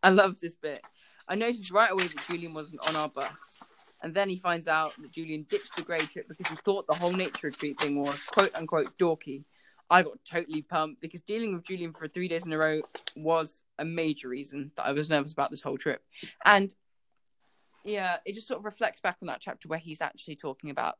I 0.01 0.09
love 0.09 0.39
this 0.39 0.55
bit. 0.55 0.81
I 1.27 1.35
noticed 1.35 1.71
right 1.71 1.91
away 1.91 2.07
that 2.07 2.25
Julian 2.27 2.53
wasn't 2.53 2.87
on 2.87 2.95
our 2.95 3.09
bus, 3.09 3.63
and 4.01 4.13
then 4.13 4.29
he 4.29 4.37
finds 4.37 4.67
out 4.67 4.93
that 5.01 5.11
Julian 5.11 5.45
ditched 5.49 5.75
the 5.75 5.81
grey 5.81 5.99
trip 5.99 6.27
because 6.27 6.47
he 6.47 6.55
thought 6.63 6.87
the 6.87 6.95
whole 6.95 7.11
nature 7.11 7.47
retreat 7.47 7.79
thing 7.79 8.01
was 8.01 8.25
quote 8.27 8.55
unquote 8.55 8.97
dorky. 8.97 9.43
I 9.89 10.03
got 10.03 10.19
totally 10.29 10.61
pumped 10.61 11.01
because 11.01 11.21
dealing 11.21 11.53
with 11.53 11.65
Julian 11.65 11.93
for 11.93 12.07
three 12.07 12.27
days 12.27 12.45
in 12.45 12.53
a 12.53 12.57
row 12.57 12.81
was 13.15 13.63
a 13.79 13.85
major 13.85 14.29
reason 14.29 14.71
that 14.77 14.85
I 14.85 14.91
was 14.91 15.09
nervous 15.09 15.33
about 15.33 15.49
this 15.49 15.61
whole 15.61 15.77
trip. 15.77 16.03
And 16.45 16.73
yeah, 17.83 18.17
it 18.25 18.35
just 18.35 18.47
sort 18.47 18.59
of 18.59 18.65
reflects 18.65 19.01
back 19.01 19.17
on 19.21 19.27
that 19.27 19.41
chapter 19.41 19.67
where 19.67 19.79
he's 19.79 20.01
actually 20.01 20.35
talking 20.35 20.69
about 20.69 20.95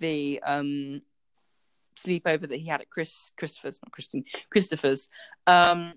the 0.00 0.40
um 0.44 1.00
sleepover 1.98 2.46
that 2.46 2.60
he 2.60 2.66
had 2.66 2.82
at 2.82 2.90
Chris 2.90 3.32
Christopher's, 3.38 3.80
not 3.82 3.90
Kristen, 3.90 4.24
Christopher's. 4.50 5.08
Um 5.46 5.94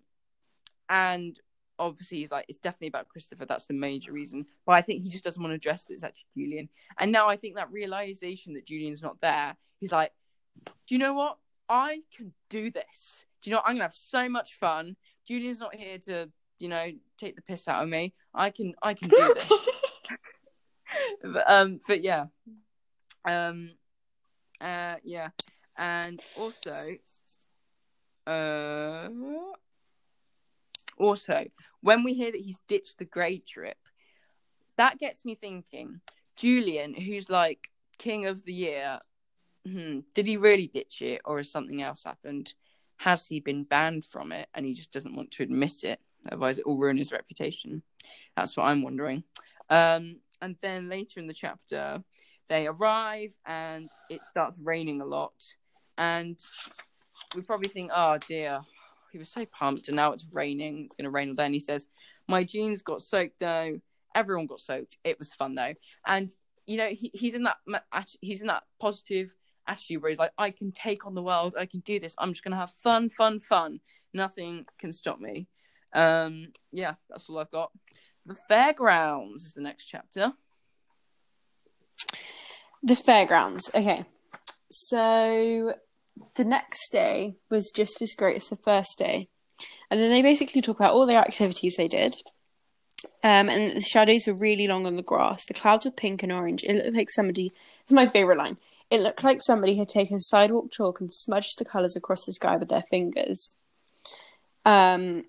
and 0.89 1.39
obviously 1.79 2.19
he's 2.19 2.31
like, 2.31 2.45
it's 2.49 2.59
definitely 2.59 2.89
about 2.89 3.07
Christopher, 3.07 3.45
that's 3.45 3.65
the 3.65 3.73
major 3.73 4.11
reason. 4.11 4.45
But 4.65 4.73
I 4.73 4.81
think 4.81 5.03
he 5.03 5.09
just 5.09 5.23
doesn't 5.23 5.41
want 5.41 5.51
to 5.51 5.55
address 5.55 5.85
that 5.85 5.93
it's 5.93 6.03
actually 6.03 6.27
Julian. 6.35 6.69
And 6.99 7.11
now 7.11 7.29
I 7.29 7.37
think 7.37 7.55
that 7.55 7.71
realization 7.71 8.53
that 8.53 8.65
Julian's 8.65 9.01
not 9.01 9.21
there, 9.21 9.55
he's 9.79 9.91
like, 9.91 10.11
Do 10.65 10.95
you 10.95 10.97
know 10.99 11.13
what? 11.13 11.37
I 11.69 12.01
can 12.15 12.33
do 12.49 12.71
this. 12.71 13.25
Do 13.41 13.49
you 13.49 13.55
know 13.55 13.59
what? 13.59 13.67
I'm 13.67 13.75
gonna 13.75 13.85
have 13.85 13.93
so 13.93 14.27
much 14.27 14.55
fun. 14.55 14.95
Julian's 15.27 15.59
not 15.59 15.75
here 15.75 15.97
to, 15.99 16.29
you 16.59 16.67
know, 16.67 16.91
take 17.17 17.35
the 17.35 17.41
piss 17.41 17.67
out 17.67 17.83
of 17.83 17.89
me. 17.89 18.13
I 18.33 18.49
can 18.49 18.73
I 18.81 18.93
can 18.93 19.07
do 19.09 19.33
this. 19.35 19.51
but, 21.23 21.43
um 21.49 21.79
but 21.87 22.03
yeah. 22.03 22.25
Um 23.23 23.71
uh 24.59 24.95
yeah. 25.03 25.29
And 25.77 26.21
also 26.35 26.97
uh 28.27 29.07
also 30.99 31.45
when 31.81 32.03
we 32.03 32.13
hear 32.13 32.31
that 32.31 32.41
he's 32.41 32.59
ditched 32.67 32.97
the 32.97 33.05
grey 33.05 33.39
trip, 33.39 33.77
that 34.77 34.99
gets 34.99 35.25
me 35.25 35.35
thinking, 35.35 36.01
Julian, 36.35 36.93
who's 36.93 37.29
like 37.29 37.69
king 37.97 38.25
of 38.25 38.43
the 38.43 38.53
year, 38.53 38.99
hmm, 39.65 39.99
did 40.13 40.25
he 40.25 40.37
really 40.37 40.67
ditch 40.67 41.01
it 41.01 41.21
or 41.25 41.37
has 41.37 41.51
something 41.51 41.81
else 41.81 42.03
happened? 42.03 42.53
Has 42.97 43.27
he 43.27 43.39
been 43.39 43.63
banned 43.63 44.05
from 44.05 44.31
it 44.31 44.47
and 44.53 44.65
he 44.65 44.73
just 44.73 44.91
doesn't 44.91 45.15
want 45.15 45.31
to 45.31 45.43
admit 45.43 45.83
it? 45.83 45.99
Otherwise, 46.29 46.59
it 46.59 46.67
will 46.67 46.77
ruin 46.77 46.97
his 46.97 47.11
reputation. 47.11 47.81
That's 48.35 48.57
what 48.57 48.65
I'm 48.65 48.81
wondering. 48.81 49.23
Um, 49.69 50.17
and 50.41 50.55
then 50.61 50.89
later 50.89 51.19
in 51.19 51.27
the 51.27 51.33
chapter, 51.33 52.03
they 52.47 52.67
arrive 52.67 53.35
and 53.45 53.89
it 54.09 54.21
starts 54.25 54.57
raining 54.61 55.01
a 55.01 55.05
lot. 55.05 55.33
And 55.97 56.37
we 57.35 57.41
probably 57.41 57.69
think, 57.69 57.91
oh 57.93 58.17
dear, 58.27 58.61
he 59.11 59.17
was 59.17 59.29
so 59.29 59.45
pumped 59.45 59.87
and 59.87 59.95
now 59.95 60.11
it's 60.11 60.27
raining. 60.31 60.85
It's 60.85 60.95
going 60.95 61.05
to 61.05 61.11
rain 61.11 61.29
all 61.29 61.35
day. 61.35 61.45
And 61.45 61.53
he 61.53 61.59
says, 61.59 61.87
my 62.27 62.43
jeans 62.43 62.81
got 62.81 63.01
soaked 63.01 63.39
though. 63.39 63.79
Everyone 64.15 64.47
got 64.47 64.59
soaked. 64.59 64.97
It 65.03 65.19
was 65.19 65.33
fun 65.33 65.55
though. 65.55 65.73
And, 66.05 66.33
you 66.65 66.77
know, 66.77 66.87
he, 66.87 67.11
he's 67.13 67.35
in 67.35 67.43
that, 67.43 67.57
he's 68.21 68.41
in 68.41 68.47
that 68.47 68.63
positive 68.79 69.33
attitude 69.67 70.01
where 70.01 70.09
he's 70.09 70.19
like, 70.19 70.31
I 70.37 70.51
can 70.51 70.71
take 70.71 71.05
on 71.05 71.15
the 71.15 71.23
world. 71.23 71.55
I 71.57 71.65
can 71.65 71.81
do 71.81 71.99
this. 71.99 72.15
I'm 72.17 72.31
just 72.33 72.43
going 72.43 72.51
to 72.51 72.57
have 72.57 72.71
fun, 72.83 73.09
fun, 73.09 73.39
fun. 73.39 73.79
Nothing 74.13 74.65
can 74.79 74.93
stop 74.93 75.19
me. 75.19 75.47
Um, 75.93 76.53
yeah, 76.71 76.95
that's 77.09 77.29
all 77.29 77.39
I've 77.39 77.51
got. 77.51 77.71
The 78.25 78.35
fairgrounds 78.47 79.45
is 79.45 79.53
the 79.53 79.61
next 79.61 79.85
chapter. 79.85 80.33
The 82.83 82.95
fairgrounds. 82.95 83.69
Okay. 83.73 84.05
So 84.71 85.73
the 86.35 86.43
next 86.43 86.91
day 86.91 87.35
was 87.49 87.71
just 87.75 88.01
as 88.01 88.15
great 88.17 88.37
as 88.37 88.47
the 88.47 88.55
first 88.55 88.97
day. 88.97 89.29
And 89.89 90.01
then 90.01 90.09
they 90.09 90.21
basically 90.21 90.61
talk 90.61 90.79
about 90.79 90.93
all 90.93 91.05
the 91.05 91.15
activities 91.15 91.75
they 91.75 91.87
did. 91.87 92.15
Um, 93.23 93.49
and 93.49 93.75
the 93.75 93.81
shadows 93.81 94.27
were 94.27 94.33
really 94.33 94.67
long 94.67 94.85
on 94.85 94.95
the 94.95 95.01
grass. 95.01 95.45
The 95.45 95.53
clouds 95.53 95.85
were 95.85 95.91
pink 95.91 96.23
and 96.23 96.31
orange. 96.31 96.63
It 96.63 96.75
looked 96.75 96.97
like 96.97 97.09
somebody. 97.09 97.51
It's 97.81 97.91
my 97.91 98.07
favorite 98.07 98.37
line. 98.37 98.57
It 98.89 99.01
looked 99.01 99.23
like 99.23 99.41
somebody 99.41 99.77
had 99.77 99.89
taken 99.89 100.19
sidewalk 100.19 100.71
chalk 100.71 100.99
and 100.99 101.13
smudged 101.13 101.57
the 101.57 101.65
colors 101.65 101.95
across 101.95 102.25
the 102.25 102.33
sky 102.33 102.57
with 102.57 102.69
their 102.69 102.83
fingers. 102.89 103.55
Um, 104.65 105.25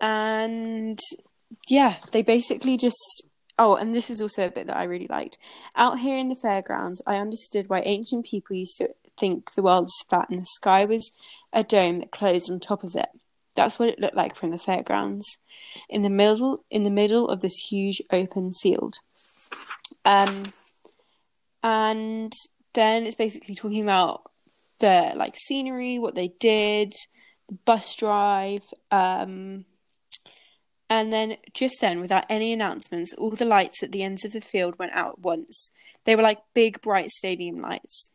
and 0.00 0.98
yeah, 1.68 1.96
they 2.12 2.22
basically 2.22 2.76
just. 2.76 3.24
Oh, 3.58 3.74
and 3.74 3.94
this 3.94 4.08
is 4.08 4.22
also 4.22 4.46
a 4.46 4.50
bit 4.50 4.68
that 4.68 4.76
I 4.76 4.84
really 4.84 5.08
liked. 5.08 5.36
Out 5.76 5.98
here 5.98 6.16
in 6.16 6.28
the 6.28 6.36
fairgrounds, 6.36 7.02
I 7.06 7.16
understood 7.16 7.68
why 7.68 7.80
ancient 7.80 8.24
people 8.24 8.56
used 8.56 8.78
to 8.78 8.88
think 9.20 9.54
the 9.54 9.62
world 9.62 9.84
was 9.84 10.04
flat 10.08 10.30
and 10.30 10.40
the 10.40 10.46
sky 10.46 10.84
was 10.84 11.12
a 11.52 11.62
dome 11.62 11.98
that 12.00 12.10
closed 12.10 12.50
on 12.50 12.58
top 12.58 12.82
of 12.82 12.96
it. 12.96 13.08
That's 13.54 13.78
what 13.78 13.88
it 13.88 14.00
looked 14.00 14.16
like 14.16 14.34
from 14.34 14.50
the 14.50 14.58
fairgrounds. 14.58 15.38
In 15.88 16.02
the 16.02 16.10
middle, 16.10 16.64
in 16.70 16.82
the 16.82 16.90
middle 16.90 17.28
of 17.28 17.42
this 17.42 17.56
huge 17.70 18.00
open 18.10 18.52
field. 18.52 18.94
Um, 20.04 20.52
and 21.62 22.32
then 22.72 23.06
it's 23.06 23.16
basically 23.16 23.54
talking 23.54 23.82
about 23.82 24.22
the 24.78 25.12
like 25.14 25.36
scenery, 25.36 25.98
what 25.98 26.14
they 26.14 26.32
did, 26.40 26.94
the 27.48 27.58
bus 27.64 27.94
drive, 27.96 28.62
um, 28.90 29.66
and 30.88 31.12
then 31.12 31.36
just 31.54 31.80
then, 31.80 32.00
without 32.00 32.26
any 32.28 32.52
announcements, 32.52 33.14
all 33.14 33.30
the 33.30 33.44
lights 33.44 33.82
at 33.84 33.92
the 33.92 34.02
ends 34.02 34.24
of 34.24 34.32
the 34.32 34.40
field 34.40 34.76
went 34.76 34.92
out 34.92 35.12
at 35.12 35.18
once. 35.20 35.70
They 36.04 36.16
were 36.16 36.22
like 36.22 36.40
big, 36.52 36.82
bright 36.82 37.10
stadium 37.10 37.60
lights. 37.60 38.10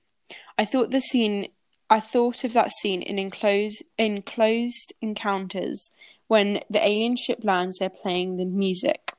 I 0.57 0.65
thought 0.65 0.91
the 0.91 1.01
scene. 1.01 1.49
I 1.89 1.99
thought 1.99 2.43
of 2.43 2.53
that 2.53 2.71
scene 2.71 3.01
in 3.01 3.19
enclosed 3.19 3.83
enclosed 3.97 4.93
encounters 5.01 5.91
when 6.27 6.61
the 6.69 6.85
alien 6.85 7.15
ship 7.15 7.39
lands. 7.43 7.77
They're 7.79 7.89
playing 7.89 8.37
the 8.37 8.45
music, 8.45 9.13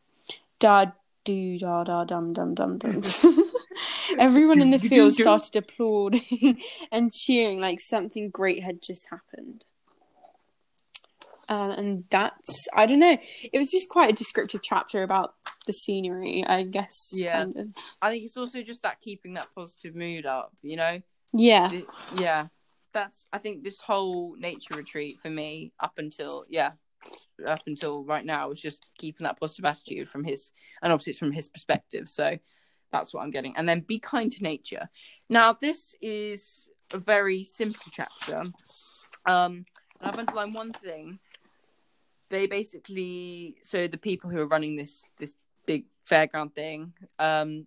da 0.58 0.86
do 1.24 1.58
da 1.58 1.84
da 1.84 2.04
dum 2.04 2.32
dum 2.32 2.54
dum 2.54 2.78
dum. 2.78 3.02
Everyone 4.18 4.62
in 4.62 4.70
the 4.70 4.78
field 4.90 5.14
started 5.14 5.56
applauding 5.56 6.60
and 6.92 7.12
cheering 7.12 7.60
like 7.60 7.80
something 7.80 8.30
great 8.30 8.62
had 8.62 8.80
just 8.80 9.10
happened. 9.10 9.64
Um, 11.48 11.70
and 11.70 12.04
that's 12.10 12.66
I 12.74 12.86
don't 12.86 12.98
know. 12.98 13.16
It 13.52 13.58
was 13.58 13.70
just 13.70 13.88
quite 13.88 14.10
a 14.10 14.16
descriptive 14.16 14.62
chapter 14.62 15.02
about 15.02 15.34
the 15.66 15.72
scenery, 15.72 16.44
I 16.44 16.64
guess. 16.64 17.10
Yeah. 17.12 17.44
Kind 17.44 17.56
of. 17.56 17.66
I 18.02 18.10
think 18.10 18.24
it's 18.24 18.36
also 18.36 18.62
just 18.62 18.82
that 18.82 19.00
keeping 19.00 19.34
that 19.34 19.54
positive 19.54 19.94
mood 19.94 20.26
up, 20.26 20.52
you 20.62 20.76
know? 20.76 21.00
Yeah. 21.32 21.70
Yeah 22.16 22.48
that's 22.96 23.26
I 23.30 23.38
think 23.38 23.62
this 23.62 23.78
whole 23.78 24.36
nature 24.38 24.74
retreat 24.74 25.20
for 25.20 25.28
me 25.28 25.72
up 25.78 25.98
until 25.98 26.44
yeah 26.48 26.72
up 27.46 27.60
until 27.66 28.04
right 28.04 28.24
now 28.24 28.48
was 28.48 28.60
just 28.60 28.86
keeping 28.98 29.24
that 29.24 29.38
positive 29.38 29.66
attitude 29.66 30.08
from 30.08 30.24
his 30.24 30.52
and 30.82 30.90
obviously 30.90 31.10
it's 31.10 31.18
from 31.18 31.32
his 31.32 31.48
perspective 31.48 32.08
so 32.08 32.38
that's 32.90 33.12
what 33.12 33.22
I'm 33.22 33.30
getting 33.30 33.54
and 33.56 33.68
then 33.68 33.80
be 33.80 33.98
kind 33.98 34.32
to 34.32 34.42
nature 34.42 34.88
now 35.28 35.52
this 35.52 35.94
is 36.00 36.70
a 36.90 36.96
very 36.96 37.44
simple 37.44 37.84
chapter 37.92 38.44
um 39.26 39.66
and 40.00 40.10
I've 40.10 40.18
underlined 40.18 40.54
one 40.54 40.72
thing 40.72 41.18
they 42.28 42.46
basically 42.46 43.56
so 43.62 43.86
the 43.86 43.98
people 43.98 44.30
who 44.30 44.40
are 44.40 44.48
running 44.48 44.76
this 44.76 45.04
this 45.18 45.34
big 45.66 45.84
fairground 46.08 46.54
thing 46.54 46.92
um 47.18 47.66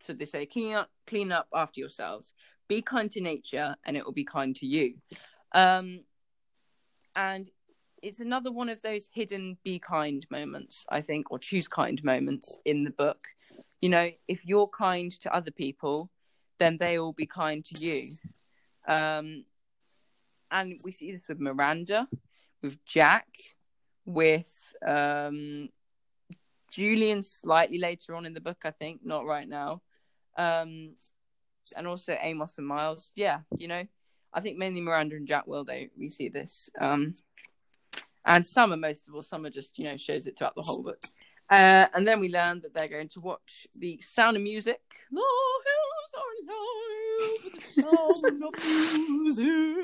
so 0.00 0.12
they 0.12 0.24
say 0.24 0.46
clean 0.46 0.74
up 0.74 0.90
clean 1.06 1.30
up 1.32 1.48
after 1.54 1.80
yourselves. 1.80 2.34
Be 2.68 2.82
kind 2.82 3.10
to 3.12 3.20
nature 3.20 3.76
and 3.84 3.96
it 3.96 4.04
will 4.04 4.12
be 4.12 4.24
kind 4.24 4.54
to 4.56 4.66
you. 4.66 4.94
Um 5.52 6.04
and 7.14 7.50
it's 8.02 8.20
another 8.20 8.50
one 8.50 8.68
of 8.68 8.80
those 8.80 9.10
hidden 9.12 9.58
be 9.62 9.78
kind 9.78 10.24
moments 10.30 10.86
i 10.88 11.02
think 11.02 11.30
or 11.30 11.38
choose 11.38 11.68
kind 11.68 12.02
moments 12.02 12.58
in 12.64 12.84
the 12.84 12.90
book. 12.90 13.28
You 13.80 13.90
know 13.90 14.10
if 14.28 14.46
you're 14.46 14.68
kind 14.68 15.12
to 15.20 15.34
other 15.34 15.50
people 15.50 16.10
then 16.58 16.76
they 16.78 16.98
will 16.98 17.12
be 17.12 17.26
kind 17.26 17.64
to 17.64 17.84
you. 17.84 18.16
Um 18.86 19.44
and 20.50 20.80
we 20.84 20.92
see 20.92 21.12
this 21.12 21.28
with 21.28 21.40
miranda 21.40 22.08
with 22.62 22.84
jack 22.84 23.28
with 24.04 24.74
um 24.86 25.68
julian 26.70 27.22
slightly 27.22 27.78
later 27.78 28.14
on 28.14 28.24
in 28.26 28.34
the 28.34 28.40
book 28.40 28.58
i 28.64 28.70
think 28.70 29.00
not 29.04 29.26
right 29.26 29.48
now. 29.48 29.82
Um 30.36 30.94
and 31.76 31.86
also 31.86 32.16
amos 32.20 32.56
and 32.58 32.66
miles. 32.66 33.12
Yeah 33.14 33.40
you 33.58 33.68
know 33.68 33.84
i 34.32 34.40
think 34.40 34.56
mainly 34.58 34.80
miranda 34.80 35.16
and 35.16 35.26
jack 35.26 35.46
will 35.46 35.64
they 35.64 35.90
we 35.98 36.08
see 36.08 36.28
this. 36.28 36.70
Um 36.80 37.14
and 38.24 38.44
are 38.44 38.80
most 38.80 39.08
of 39.08 39.14
all 39.14 39.22
some 39.22 39.44
are 39.46 39.50
just 39.50 39.78
you 39.78 39.84
know 39.84 39.96
shows 39.96 40.26
it 40.26 40.36
throughout 40.36 40.54
the 40.54 40.62
whole 40.62 40.82
book. 40.82 41.00
Uh, 41.50 41.86
and 41.94 42.06
then 42.06 42.20
we 42.20 42.28
learn 42.28 42.60
that 42.60 42.72
they're 42.74 42.86
going 42.86 43.08
to 43.08 43.18
watch 43.20 43.66
the 43.74 43.98
sound 44.00 44.36
of 44.36 44.42
music. 44.42 44.80
Hills 45.80 46.14
are 46.20 46.32
alive 46.42 47.42
the 47.74 47.82
sound 47.82 48.44
of 48.44 48.54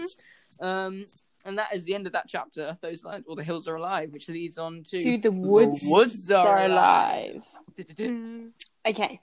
music. 0.01 0.19
Um 0.61 1.07
and 1.47 1.59
that 1.59 1.75
is 1.75 1.85
the 1.85 1.95
end 1.95 2.07
of 2.07 2.13
that 2.13 2.27
chapter. 2.29 2.77
Those 2.81 3.05
lines 3.05 3.25
all 3.29 3.37
the 3.37 3.45
hills 3.45 3.67
are 3.69 3.77
alive 3.77 4.13
which 4.13 4.29
leads 4.29 4.59
on 4.59 4.83
to 4.91 5.01
To 5.01 5.19
the 5.19 5.31
woods, 5.31 5.81
The 5.81 5.91
woods 5.91 6.31
are 6.31 6.65
alive. 6.65 7.45
Du-du-du. 7.75 8.53
Okay, 8.87 9.21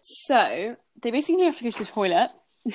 so 0.00 0.76
they 1.00 1.10
basically 1.10 1.44
have 1.44 1.56
to 1.58 1.64
go 1.64 1.70
to 1.70 1.84
the 1.84 1.90
toilet, 1.90 2.30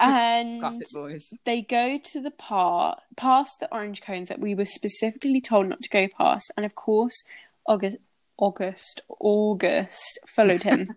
and 0.00 0.60
classic 0.60 0.88
boys. 0.92 1.32
they 1.44 1.62
go 1.62 1.98
to 2.02 2.20
the 2.20 2.30
part 2.30 3.00
past 3.16 3.60
the 3.60 3.72
orange 3.72 4.00
cones 4.02 4.28
that 4.28 4.40
we 4.40 4.54
were 4.54 4.64
specifically 4.64 5.40
told 5.40 5.66
not 5.68 5.82
to 5.82 5.88
go 5.88 6.08
past, 6.08 6.50
and 6.56 6.64
of 6.66 6.74
course, 6.74 7.24
August, 7.66 7.98
August, 8.36 9.02
August 9.20 10.18
followed 10.26 10.62
him. 10.64 10.96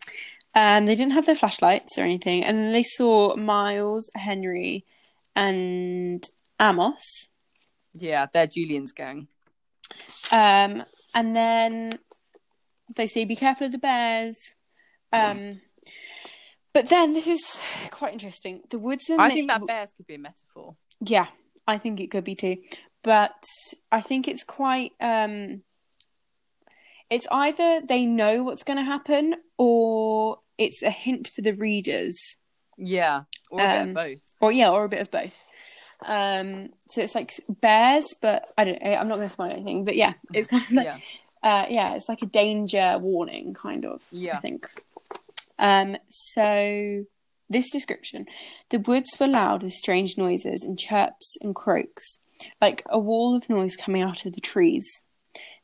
um, 0.54 0.86
they 0.86 0.94
didn't 0.94 1.12
have 1.12 1.26
their 1.26 1.34
flashlights 1.34 1.98
or 1.98 2.02
anything, 2.02 2.44
and 2.44 2.74
they 2.74 2.82
saw 2.84 3.34
Miles, 3.36 4.10
Henry, 4.14 4.84
and 5.34 6.24
Amos. 6.60 7.28
yeah 7.94 8.26
they're 8.32 8.46
julian's 8.46 8.92
gang 8.92 9.28
Um, 10.32 10.84
and 11.14 11.34
then 11.36 11.98
they 12.94 13.06
say, 13.06 13.24
"Be 13.24 13.36
careful 13.36 13.66
of 13.66 13.72
the 13.72 13.78
bears." 13.78 14.36
Um, 15.12 15.60
but 16.72 16.88
then 16.88 17.12
this 17.14 17.26
is 17.26 17.62
quite 17.90 18.12
interesting. 18.12 18.62
The 18.70 18.78
woods 18.78 19.08
i 19.10 19.30
think 19.30 19.48
that 19.48 19.66
bears 19.66 19.92
could 19.96 20.06
be 20.06 20.16
a 20.16 20.18
metaphor 20.18 20.76
Yeah, 21.00 21.28
I 21.66 21.78
think 21.78 22.00
it 22.00 22.10
could 22.10 22.24
be 22.24 22.34
too. 22.34 22.56
But 23.02 23.42
I 23.92 24.00
think 24.00 24.26
it's 24.28 24.44
quite. 24.44 24.92
Um, 25.00 25.62
it's 27.08 27.28
either 27.30 27.80
they 27.86 28.04
know 28.04 28.42
what's 28.42 28.64
going 28.64 28.78
to 28.78 28.84
happen, 28.84 29.34
or 29.56 30.40
it's 30.58 30.82
a 30.82 30.90
hint 30.90 31.28
for 31.28 31.40
the 31.42 31.52
readers, 31.54 32.18
yeah 32.76 33.22
or 33.50 33.60
a 33.60 33.62
bit 33.72 33.80
Um, 33.82 33.88
of 33.90 33.94
both 33.94 34.18
or 34.40 34.52
yeah, 34.52 34.70
or 34.70 34.84
a 34.84 34.88
bit 34.88 35.00
of 35.00 35.10
both. 35.10 35.42
Um, 36.04 36.70
so 36.90 37.00
it's 37.02 37.14
like 37.14 37.32
bears, 37.48 38.14
but 38.20 38.52
I 38.58 38.64
don't. 38.64 38.82
I'm 38.82 39.08
not 39.08 39.16
going 39.16 39.28
to 39.28 39.32
spoil 39.32 39.50
anything. 39.50 39.84
But 39.84 39.96
yeah, 39.96 40.14
it's 40.32 40.48
kind 40.48 40.62
of 40.62 40.72
like 40.72 40.86
yeah 40.86 40.98
uh, 41.46 41.64
yeah, 41.68 41.94
it's 41.94 42.08
like 42.08 42.22
a 42.22 42.26
danger 42.26 42.98
warning, 43.00 43.54
kind 43.54 43.84
of. 43.84 44.02
Yeah. 44.10 44.36
I 44.36 44.40
think. 44.40 44.68
Um, 45.60 45.96
so 46.08 47.04
this 47.48 47.70
description: 47.70 48.26
the 48.70 48.80
woods 48.80 49.16
were 49.20 49.28
loud 49.28 49.62
with 49.62 49.72
strange 49.72 50.18
noises 50.18 50.64
and 50.64 50.76
chirps 50.76 51.36
and 51.40 51.54
croaks, 51.54 52.22
like 52.60 52.82
a 52.88 52.98
wall 52.98 53.36
of 53.36 53.48
noise 53.48 53.76
coming 53.76 54.02
out 54.02 54.26
of 54.26 54.34
the 54.34 54.40
trees. 54.40 54.86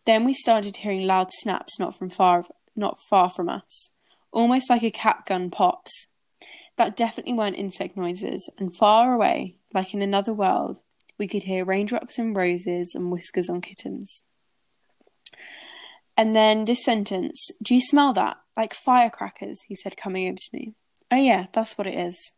Then 0.04 0.24
we 0.24 0.34
started 0.34 0.78
hearing 0.78 1.06
loud 1.06 1.30
snaps 1.32 1.80
not 1.80 1.98
from 1.98 2.10
far, 2.10 2.44
not 2.76 2.98
far 3.10 3.28
from 3.28 3.48
us, 3.48 3.90
almost 4.30 4.70
like 4.70 4.84
a 4.84 4.90
cat 4.90 5.24
gun 5.26 5.50
pops. 5.50 6.06
That 6.76 6.96
definitely 6.96 7.34
weren't 7.34 7.56
insect 7.56 7.96
noises, 7.96 8.48
and 8.58 8.74
far 8.74 9.12
away, 9.12 9.58
like 9.74 9.94
in 9.94 10.02
another 10.02 10.32
world, 10.32 10.80
we 11.18 11.28
could 11.28 11.44
hear 11.44 11.64
raindrops 11.64 12.18
and 12.18 12.36
roses 12.36 12.94
and 12.94 13.10
whiskers 13.10 13.48
on 13.48 13.60
kittens. 13.60 14.24
And 16.16 16.34
then 16.34 16.64
this 16.64 16.84
sentence, 16.84 17.50
do 17.62 17.74
you 17.74 17.80
smell 17.80 18.12
that? 18.14 18.38
Like 18.56 18.74
firecrackers, 18.74 19.62
he 19.62 19.74
said, 19.74 19.96
coming 19.96 20.28
over 20.28 20.36
to 20.36 20.50
me. 20.52 20.74
Oh, 21.10 21.16
yeah, 21.16 21.46
that's 21.52 21.76
what 21.78 21.86
it 21.86 21.94
is. 21.94 22.32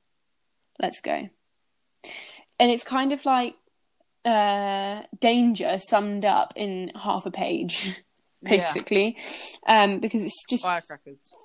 Let's 0.81 1.01
go. 1.01 1.29
And 2.59 2.71
it's 2.71 2.85
kind 2.85 3.13
of 3.13 3.25
like 3.25 3.57
uh, 4.25 5.03
danger 5.21 5.79
summed 5.79 6.25
up 6.25 6.53
in 6.57 6.93
half 6.95 7.27
a 7.27 7.31
page, 7.31 8.03
basically, 8.45 9.17
um, 9.67 10.01
because 10.01 10.25
it's 10.25 10.45
just 10.49 10.67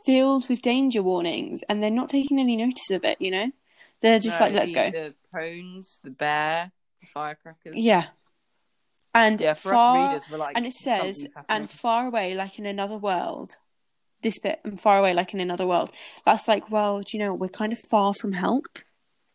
filled 0.06 0.48
with 0.50 0.62
danger 0.62 1.02
warnings 1.04 1.62
and 1.70 1.82
they're 1.82 1.90
not 1.90 2.10
taking 2.10 2.40
any 2.40 2.56
notice 2.58 2.92
of 2.92 3.04
it, 3.04 3.20
you 3.22 3.32
know? 3.32 3.52
They're 4.02 4.20
just 4.20 4.40
No, 4.40 4.46
like, 4.46 4.56
let's 4.56 4.70
the, 4.70 4.76
go. 4.76 4.92
The 4.92 5.14
crones, 5.32 6.00
the 6.04 6.12
bear, 6.12 6.72
the 7.02 7.08
firecrackers. 7.08 7.76
Yeah. 7.76 8.06
And 9.14 9.42
Yeah, 9.42 9.54
for 9.54 9.72
far, 9.72 10.10
readers, 10.10 10.30
like, 10.30 10.56
and 10.56 10.66
it 10.66 10.74
says, 10.74 11.28
and 11.50 11.70
far 11.70 12.08
away, 12.08 12.36
like 12.36 12.60
in 12.60 12.66
another 12.66 12.98
world. 12.98 13.58
This 14.22 14.38
bit, 14.40 14.60
and 14.66 14.80
far 14.80 15.00
away, 15.00 15.14
like 15.14 15.34
in 15.34 15.40
another 15.40 15.66
world. 15.66 15.92
That's 16.26 16.48
like, 16.48 16.70
well, 16.70 17.00
do 17.00 17.18
you 17.18 17.24
know, 17.24 17.34
we're 17.34 17.48
kind 17.48 17.72
of 17.72 17.80
far 17.90 18.14
from 18.14 18.34
help. 18.34 18.80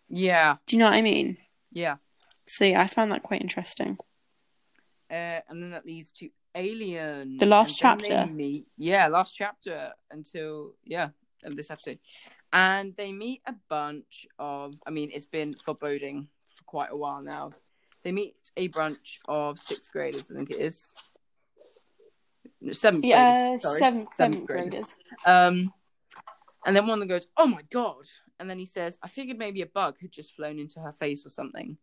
yeah, 0.09 0.57
Do 0.67 0.77
you 0.77 0.81
know 0.81 0.87
what 0.91 0.95
I 0.97 1.03
mean? 1.03 1.39
yeah. 1.73 1.97
So 2.47 2.67
yeah, 2.67 2.83
I 2.83 2.87
found 2.87 3.11
that 3.11 3.23
quite 3.23 3.41
interesting. 3.41 3.97
Uh, 5.11 5.41
and 5.49 5.63
then 5.63 5.71
that 5.71 5.87
leads 5.87 6.11
to 6.11 6.29
Alien. 6.55 7.37
The 7.37 7.47
last 7.47 7.83
And 7.83 8.01
then 8.01 8.09
they 8.09 8.09
chapter. 8.15 8.33
meet, 8.33 8.67
yeah, 8.77 9.09
last 9.09 9.35
chapter 9.35 9.93
until 10.11 10.75
yeah 10.85 11.09
of 11.45 11.57
this 11.57 11.71
episode, 11.71 11.99
and 12.53 12.95
they 12.97 13.13
meet 13.13 13.43
a 13.47 13.55
bunch 13.69 14.27
of. 14.39 14.75
I 14.87 14.91
mean, 14.91 15.11
it's 15.13 15.27
been 15.27 15.53
foreboding 15.53 16.29
for 16.57 16.65
quite 16.65 16.91
a 16.91 16.97
while 16.97 17.23
now. 17.23 17.53
They 18.03 18.13
meet 18.13 18.37
a 18.57 18.69
bunch 18.69 19.21
of 19.27 19.59
sixth 19.59 19.91
graders. 19.93 20.31
I 20.31 20.35
think 20.35 20.51
it 20.51 20.61
is. 20.61 20.93
No, 22.61 22.73
Seventh 22.73 23.05
Yeah, 23.05 23.43
graders. 23.57 23.63
seventh, 23.63 23.79
Seventh 23.79 24.17
seventh 24.17 24.47
graders. 24.47 24.71
graders. 24.71 24.97
Um, 25.27 25.73
and 26.67 26.75
then 26.77 26.87
one 26.87 26.95
of 26.95 27.01
them 27.01 27.09
goes, 27.09 27.27
"Oh 27.37 27.47
my 27.47 27.63
god!" 27.71 28.05
And 28.39 28.49
then 28.49 28.59
he 28.59 28.67
says, 28.67 28.99
"I 29.03 29.09
figured 29.09 29.39
maybe 29.39 29.61
a 29.63 29.67
bug 29.67 29.97
had 30.01 30.13
just 30.13 30.33
flown 30.35 30.59
into 30.59 30.81
her 30.81 30.93
face 30.93 31.27
or 31.27 31.31
something." 31.31 31.77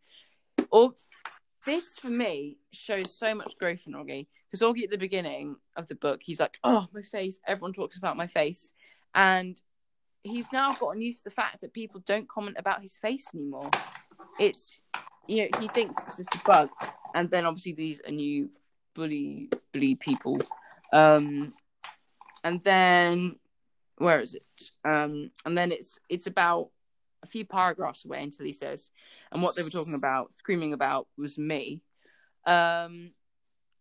Or 0.72 0.94
this 1.66 1.96
for 1.98 2.10
me 2.10 2.58
shows 2.72 3.16
so 3.16 3.36
much 3.36 3.58
growth 3.60 3.84
in 3.88 3.94
Auggie 3.94 4.28
because 4.50 4.66
Auggie 4.66 4.84
at 4.84 4.92
the 4.92 4.98
beginning 4.98 5.56
of 5.76 5.88
the 5.88 5.96
book, 5.96 6.22
he's 6.24 6.40
like, 6.40 6.58
"Oh, 6.64 6.88
my 6.94 7.02
face! 7.02 7.40
Everyone 7.48 7.74
talks 7.74 7.98
about 7.98 8.18
my 8.18 8.28
face," 8.28 8.74
and 9.16 9.62
he's 10.24 10.52
now 10.52 10.74
gotten 10.74 11.02
used 11.02 11.20
to 11.20 11.24
the 11.26 11.36
fact 11.36 11.62
that 11.62 11.74
people 11.74 12.02
don't 12.06 12.28
comment 12.28 12.58
about 12.60 12.82
his 12.82 12.98
face 12.98 13.28
anymore. 13.34 13.70
It's 14.40 14.80
you 15.28 15.44
know 15.44 15.60
he 15.60 15.68
thinks 15.70 16.04
it's 16.08 16.18
just 16.18 16.36
a 16.36 16.42
bug, 16.46 16.70
and 17.16 17.30
then 17.30 17.46
obviously 17.46 17.74
these 17.74 18.02
are 18.08 18.12
new 18.12 18.50
bully 18.94 19.50
bully 19.72 19.96
people, 19.96 20.40
um, 20.94 21.54
and 22.44 22.62
then 22.64 23.38
where 23.98 24.20
is 24.20 24.36
it? 24.36 24.72
Um, 24.84 25.32
and 25.46 25.58
then 25.58 25.72
it's 25.72 26.00
it's 26.10 26.28
about 26.28 26.70
a 27.24 27.28
few 27.28 27.46
paragraphs 27.46 28.06
away 28.06 28.24
until 28.24 28.46
he 28.46 28.54
says, 28.54 28.92
and 29.32 29.42
what 29.42 29.56
they 29.56 29.64
were 29.64 29.70
talking 29.70 29.94
about, 29.94 30.34
screaming 30.34 30.74
about, 30.74 31.08
was 31.18 31.38
me. 31.38 31.82
Um, 32.46 33.12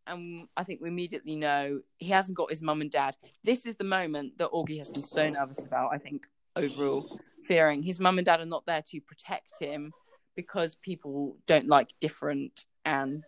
and 0.07 0.49
I 0.57 0.65
think 0.65 0.81
we 0.81 0.89
immediately 0.89 1.37
know 1.37 1.81
he 1.99 2.09
hasn't 2.09 2.37
got 2.37 2.51
his 2.51 2.63
mum 2.63 2.81
and 2.81 2.91
dad. 2.91 3.17
This 3.45 3.67
is 3.67 3.77
the 3.77 3.85
moment 3.85 4.39
that 4.39 4.51
Auggie 4.51 4.79
has 4.79 4.91
been 4.91 5.03
so 5.03 5.29
nervous 5.29 5.59
about. 5.59 5.91
I 5.93 5.99
think 5.99 6.27
overall, 6.57 7.21
fearing 7.45 7.83
his 7.83 8.01
mum 8.01 8.19
and 8.19 8.27
dad 8.27 8.41
are 8.41 8.47
not 8.47 8.67
there 8.67 8.83
to 8.91 9.01
protect 9.01 9.59
him 9.59 9.93
because 10.37 10.75
people 10.75 11.37
don't 11.47 11.69
like 11.69 11.93
different 12.01 12.65
and 12.85 13.25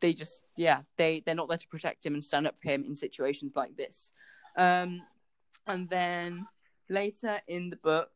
they 0.00 0.12
just 0.12 0.42
yeah 0.56 0.82
they 0.96 1.22
they're 1.26 1.34
not 1.34 1.48
there 1.48 1.58
to 1.58 1.68
protect 1.68 2.06
him 2.06 2.14
and 2.14 2.22
stand 2.22 2.46
up 2.46 2.56
for 2.58 2.68
him 2.68 2.84
in 2.84 2.94
situations 2.94 3.52
like 3.54 3.76
this. 3.76 4.12
Um, 4.56 5.02
and 5.66 5.88
then 5.88 6.46
later 6.88 7.40
in 7.46 7.70
the 7.70 7.76
book, 7.76 8.10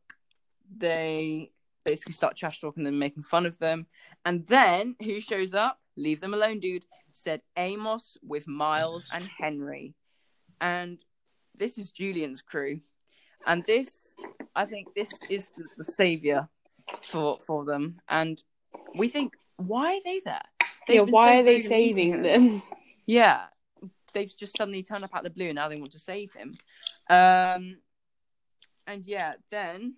they 0.77 1.51
basically 1.85 2.13
start 2.13 2.37
trash 2.37 2.59
talking 2.59 2.85
and 2.85 2.99
making 2.99 3.23
fun 3.23 3.45
of 3.45 3.57
them. 3.59 3.87
And 4.25 4.45
then 4.47 4.95
who 5.03 5.19
shows 5.19 5.53
up? 5.53 5.79
Leave 5.97 6.21
them 6.21 6.33
alone, 6.33 6.59
dude. 6.59 6.85
Said 7.11 7.41
Amos 7.57 8.17
with 8.23 8.47
Miles 8.47 9.05
and 9.11 9.29
Henry. 9.37 9.93
And 10.61 10.99
this 11.55 11.77
is 11.77 11.91
Julian's 11.91 12.41
crew. 12.41 12.79
And 13.45 13.65
this, 13.65 14.15
I 14.55 14.65
think, 14.65 14.87
this 14.95 15.11
is 15.29 15.47
the, 15.57 15.83
the 15.83 15.91
savior 15.91 16.47
for 17.01 17.39
for 17.45 17.65
them. 17.65 17.99
And 18.07 18.41
we 18.95 19.09
think, 19.09 19.33
why 19.57 19.95
are 19.95 20.01
they 20.03 20.21
there? 20.23 20.41
They've 20.87 20.95
yeah, 20.97 21.01
why 21.03 21.39
are 21.39 21.43
they 21.43 21.57
rude 21.57 21.63
and 21.65 21.69
mean 21.69 21.89
to 21.89 21.93
saving 21.93 22.21
them? 22.23 22.63
Yeah, 23.05 23.47
they've 24.13 24.33
just 24.33 24.55
suddenly 24.57 24.81
turned 24.81 25.03
up 25.03 25.13
out 25.13 25.19
of 25.19 25.23
the 25.25 25.29
blue, 25.31 25.47
and 25.47 25.55
now 25.55 25.67
they 25.67 25.75
want 25.75 25.91
to 25.91 25.99
save 25.99 26.31
him. 26.31 26.53
Um, 27.09 27.79
and 28.87 29.05
yeah, 29.05 29.33
then 29.49 29.95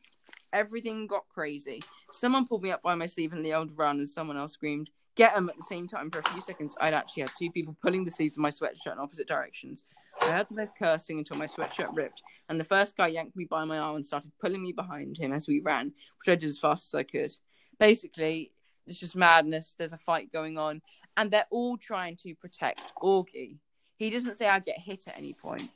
everything 0.53 1.07
got 1.07 1.27
crazy. 1.29 1.81
Someone 2.11 2.47
pulled 2.47 2.63
me 2.63 2.71
up 2.71 2.81
by 2.81 2.95
my 2.95 3.05
sleeve 3.05 3.33
in 3.33 3.41
the 3.41 3.53
old 3.53 3.77
run, 3.77 3.99
and 3.99 4.09
someone 4.09 4.37
else 4.37 4.53
screamed, 4.53 4.89
"Get 5.15 5.35
him!" 5.35 5.49
At 5.49 5.57
the 5.57 5.63
same 5.63 5.87
time, 5.87 6.11
for 6.11 6.19
a 6.19 6.29
few 6.29 6.41
seconds, 6.41 6.75
I'd 6.79 6.93
actually 6.93 7.23
had 7.23 7.31
two 7.37 7.51
people 7.51 7.75
pulling 7.81 8.05
the 8.05 8.11
sleeves 8.11 8.37
of 8.37 8.41
my 8.41 8.51
sweatshirt 8.51 8.93
in 8.93 8.99
opposite 8.99 9.27
directions. 9.27 9.83
I 10.21 10.31
heard 10.31 10.47
them 10.49 10.69
cursing 10.79 11.17
until 11.17 11.37
my 11.37 11.47
sweatshirt 11.47 11.95
ripped, 11.95 12.23
and 12.47 12.59
the 12.59 12.63
first 12.63 12.95
guy 12.95 13.07
yanked 13.07 13.35
me 13.35 13.45
by 13.45 13.65
my 13.65 13.77
arm 13.77 13.97
and 13.97 14.05
started 14.05 14.31
pulling 14.39 14.61
me 14.61 14.71
behind 14.71 15.17
him 15.17 15.33
as 15.33 15.47
we 15.47 15.59
ran, 15.59 15.93
which 16.19 16.29
I 16.29 16.35
did 16.35 16.49
as 16.49 16.59
fast 16.59 16.93
as 16.93 16.99
I 16.99 17.03
could. 17.03 17.33
Basically, 17.79 18.53
it's 18.87 18.99
just 18.99 19.15
madness. 19.15 19.75
There's 19.77 19.93
a 19.93 19.97
fight 19.97 20.31
going 20.31 20.57
on, 20.57 20.81
and 21.17 21.31
they're 21.31 21.47
all 21.49 21.77
trying 21.77 22.15
to 22.17 22.33
protect 22.35 22.93
Auggie. 23.01 23.57
He 23.97 24.09
doesn't 24.09 24.35
say 24.35 24.47
I 24.47 24.59
get 24.59 24.79
hit 24.79 25.07
at 25.07 25.17
any 25.17 25.33
point. 25.33 25.69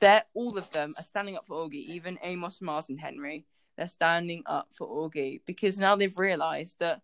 They're 0.00 0.24
all 0.34 0.56
of 0.56 0.70
them 0.70 0.92
are 0.96 1.04
standing 1.04 1.36
up 1.36 1.46
for 1.46 1.56
Auggie, 1.56 1.86
even 1.88 2.18
Amos, 2.22 2.60
Mars, 2.60 2.88
and 2.88 3.00
Henry. 3.00 3.46
They're 3.78 3.86
standing 3.86 4.42
up 4.44 4.68
for 4.72 4.88
Auggie 4.88 5.40
because 5.46 5.78
now 5.78 5.94
they've 5.94 6.18
realised 6.18 6.80
that 6.80 7.00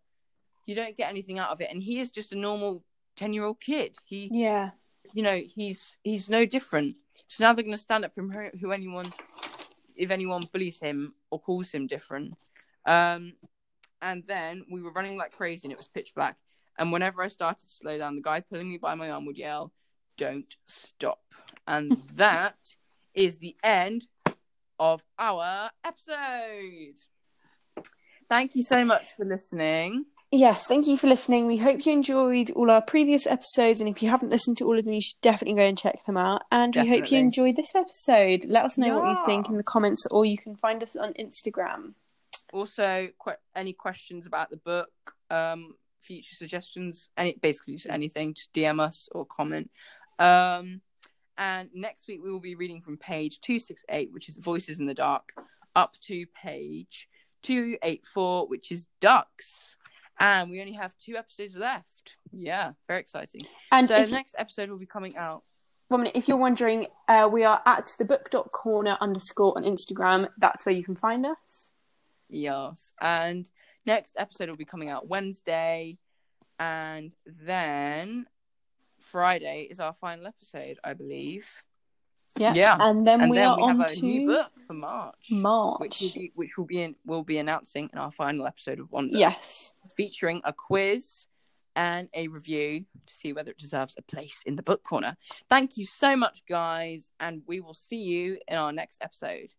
you 0.67 0.75
don't 0.75 0.97
get 0.97 1.09
anything 1.09 1.39
out 1.39 1.51
of 1.51 1.61
it, 1.61 1.69
and 1.71 1.81
he 1.81 2.01
is 2.01 2.11
just 2.11 2.33
a 2.33 2.37
normal 2.37 2.83
ten-year-old 3.17 3.61
kid. 3.61 3.97
He 4.05 4.29
Yeah. 4.33 4.71
you 5.13 5.23
know 5.23 5.37
he's 5.37 5.97
he's 6.03 6.29
no 6.29 6.45
different. 6.45 6.97
So 7.29 7.45
now 7.45 7.53
they're 7.53 7.63
going 7.63 7.77
to 7.77 7.81
stand 7.81 8.05
up 8.05 8.13
for 8.13 8.23
who, 8.23 8.59
who 8.61 8.73
anyone 8.73 9.07
if 9.95 10.11
anyone 10.11 10.43
bullies 10.53 10.81
him 10.81 11.15
or 11.31 11.39
calls 11.39 11.71
him 11.71 11.87
different. 11.87 12.35
Um 12.85 13.35
and 14.03 14.25
then 14.27 14.67
we 14.69 14.83
were 14.83 14.91
running 14.91 15.17
like 15.17 15.31
crazy 15.31 15.67
and 15.67 15.73
it 15.73 15.79
was 15.79 15.87
pitch 15.87 16.13
black. 16.13 16.37
And 16.77 16.91
whenever 16.91 17.23
i 17.23 17.29
started 17.29 17.63
to 17.69 17.73
slow 17.73 17.97
down 17.99 18.17
the 18.17 18.23
guy 18.23 18.41
pulling 18.41 18.69
me 18.69 18.79
by 18.79 18.97
my 18.97 19.11
arm 19.11 19.27
would 19.27 19.39
yell 19.39 19.73
don't 20.17 20.57
stop. 20.67 21.23
And 21.69 22.03
that 22.17 22.57
is 23.15 23.39
the 23.39 23.55
end 23.63 24.09
of 24.79 25.03
our 25.19 25.71
episode 25.85 26.95
thank 28.31 28.55
you 28.55 28.63
so 28.63 28.85
much 28.85 29.07
for 29.17 29.25
listening 29.25 30.05
Yes, 30.37 30.67
thank 30.67 30.89
you 30.89 30.97
for 30.99 31.07
listening. 31.07 31.47
We 31.47 31.59
hope 31.59 31.87
you 31.87 31.93
enjoyed 31.93 32.51
all 32.53 32.69
our 32.69 32.83
previous 32.83 33.25
episodes, 33.25 33.81
and 33.81 33.89
if 33.89 34.03
you 34.03 34.11
haven't 34.11 34.31
listened 34.31 34.59
to 34.59 34.65
all 34.65 34.77
of 34.77 34.85
them, 34.85 34.93
you 34.95 35.01
should 35.01 35.21
definitely 35.21 35.55
go 35.61 35.69
and 35.69 35.79
check 35.79 36.05
them 36.07 36.17
out. 36.17 36.43
And 36.51 36.75
we 36.75 36.81
hope 36.81 36.89
you 36.89 36.95
Definitely. 37.03 37.19
enjoyed 37.19 37.57
this 37.57 37.77
episode. 37.77 38.45
Let 38.49 38.65
us 38.65 38.77
know 38.77 38.99
what 38.99 39.09
you 39.09 39.25
think 39.27 39.49
in 39.49 39.59
the 39.59 39.63
comments, 39.63 40.05
or 40.11 40.25
you 40.27 40.37
can 40.37 40.57
find 40.57 40.83
us 40.83 40.97
on 40.97 41.13
Instagram. 41.13 41.95
also 42.53 43.07
que- 43.25 43.35
any 43.55 43.75
questions 43.75 44.27
about 44.27 44.51
the 44.51 44.57
book 44.57 44.91
um 45.31 45.77
future 46.01 46.35
suggestions 46.35 47.11
any 47.17 47.35
basically 47.41 47.75
just 47.75 47.87
anything 47.89 48.35
just 48.35 48.53
dm 48.53 48.81
us 48.81 49.09
or 49.13 49.25
comment 49.25 49.71
um 50.19 50.81
and 51.39 51.69
next 51.75 52.07
week 52.09 52.21
we 52.23 52.31
will 52.31 52.41
be 52.41 52.55
reading 52.55 52.81
from 52.81 52.97
page 52.97 53.41
268 53.41 54.13
which 54.13 54.29
is 54.29 54.37
voices 54.37 54.79
in 54.79 54.87
the 54.87 54.95
dark 54.95 55.33
up 55.77 55.95
to 56.01 56.27
page 56.35 57.09
284 57.43 58.49
which 58.49 58.71
is 58.71 58.87
ducks 59.01 59.77
and 60.21 60.51
we 60.51 60.61
only 60.61 60.73
have 60.73 60.95
two 60.99 61.17
episodes 61.17 61.57
left 61.57 62.17
yeah 62.33 62.73
very 62.89 63.01
exciting 63.01 63.43
And 63.73 63.89
so 63.89 64.05
the 64.05 64.11
next 64.11 64.35
episode 64.39 64.71
will 64.71 64.79
be 64.79 64.87
coming 64.87 65.17
out 65.17 65.43
one 65.89 66.01
minute, 66.01 66.17
if 66.17 66.29
you're 66.29 66.39
wondering, 66.39 66.87
uh, 67.09 67.29
we 67.31 67.45
are 67.45 67.61
at 67.67 67.95
the 67.99 68.05
book.corner 68.05 68.97
underscore 69.01 69.57
on 69.57 69.65
Instagram. 69.65 70.29
That's 70.39 70.65
where 70.65 70.75
you 70.75 70.83
can 70.83 70.97
find 70.97 71.27
us. 71.27 71.73
Yes. 72.29 72.93
And 73.01 73.49
next 73.85 74.17
episode 74.19 74.49
will 74.49 74.57
be 74.57 74.65
coming 74.65 74.89
out 74.89 75.09
Wednesday. 75.09 75.99
And 76.59 77.13
then 77.27 78.27
Friday 79.05 79.69
is 79.71 79.81
our 79.81 79.93
final 79.93 80.27
episode, 80.27 80.79
I 80.83 80.95
believe. 80.95 81.47
Yeah. 82.37 82.55
Yeah. 82.55 82.77
And 82.81 83.05
then 83.07 83.23
and 83.23 83.31
we 83.31 83.37
then 83.37 83.49
are 83.49 83.57
we 83.57 83.63
on 83.63 83.81
have 83.81 83.91
a 83.91 83.95
to 83.95 84.05
new 84.05 84.27
book 84.27 84.51
for 84.67 84.75
March. 84.75 85.27
March. 85.31 85.81
Which 85.81 86.01
will 86.01 86.11
be 86.13 86.33
which 86.35 86.59
will 86.59 86.65
be 86.65 86.83
in 86.83 86.97
will 87.07 87.23
be 87.23 87.39
announcing 87.39 87.91
in 87.93 87.99
our 87.99 88.11
final 88.11 88.47
episode 88.47 88.81
of 88.81 88.91
Wonder. 88.91 89.17
Yes. 89.17 89.73
Featuring 89.97 90.41
a 90.45 90.53
quiz 90.53 91.27
and 91.77 92.09
a 92.15 92.29
review 92.29 92.85
to 93.07 93.15
see 93.15 93.33
whether 93.33 93.51
it 93.51 93.59
deserves 93.59 93.95
a 93.99 94.03
place 94.03 94.43
in 94.47 94.57
the 94.57 94.63
book 94.63 94.83
corner. 94.83 95.17
Thank 95.49 95.77
you 95.77 95.87
so 95.87 96.17
much, 96.17 96.45
guys, 96.49 97.11
and 97.21 97.43
we 97.47 97.61
will 97.61 97.75
see 97.75 98.03
you 98.03 98.39
in 98.49 98.57
our 98.57 98.73
next 98.73 99.03
episode. 99.03 99.53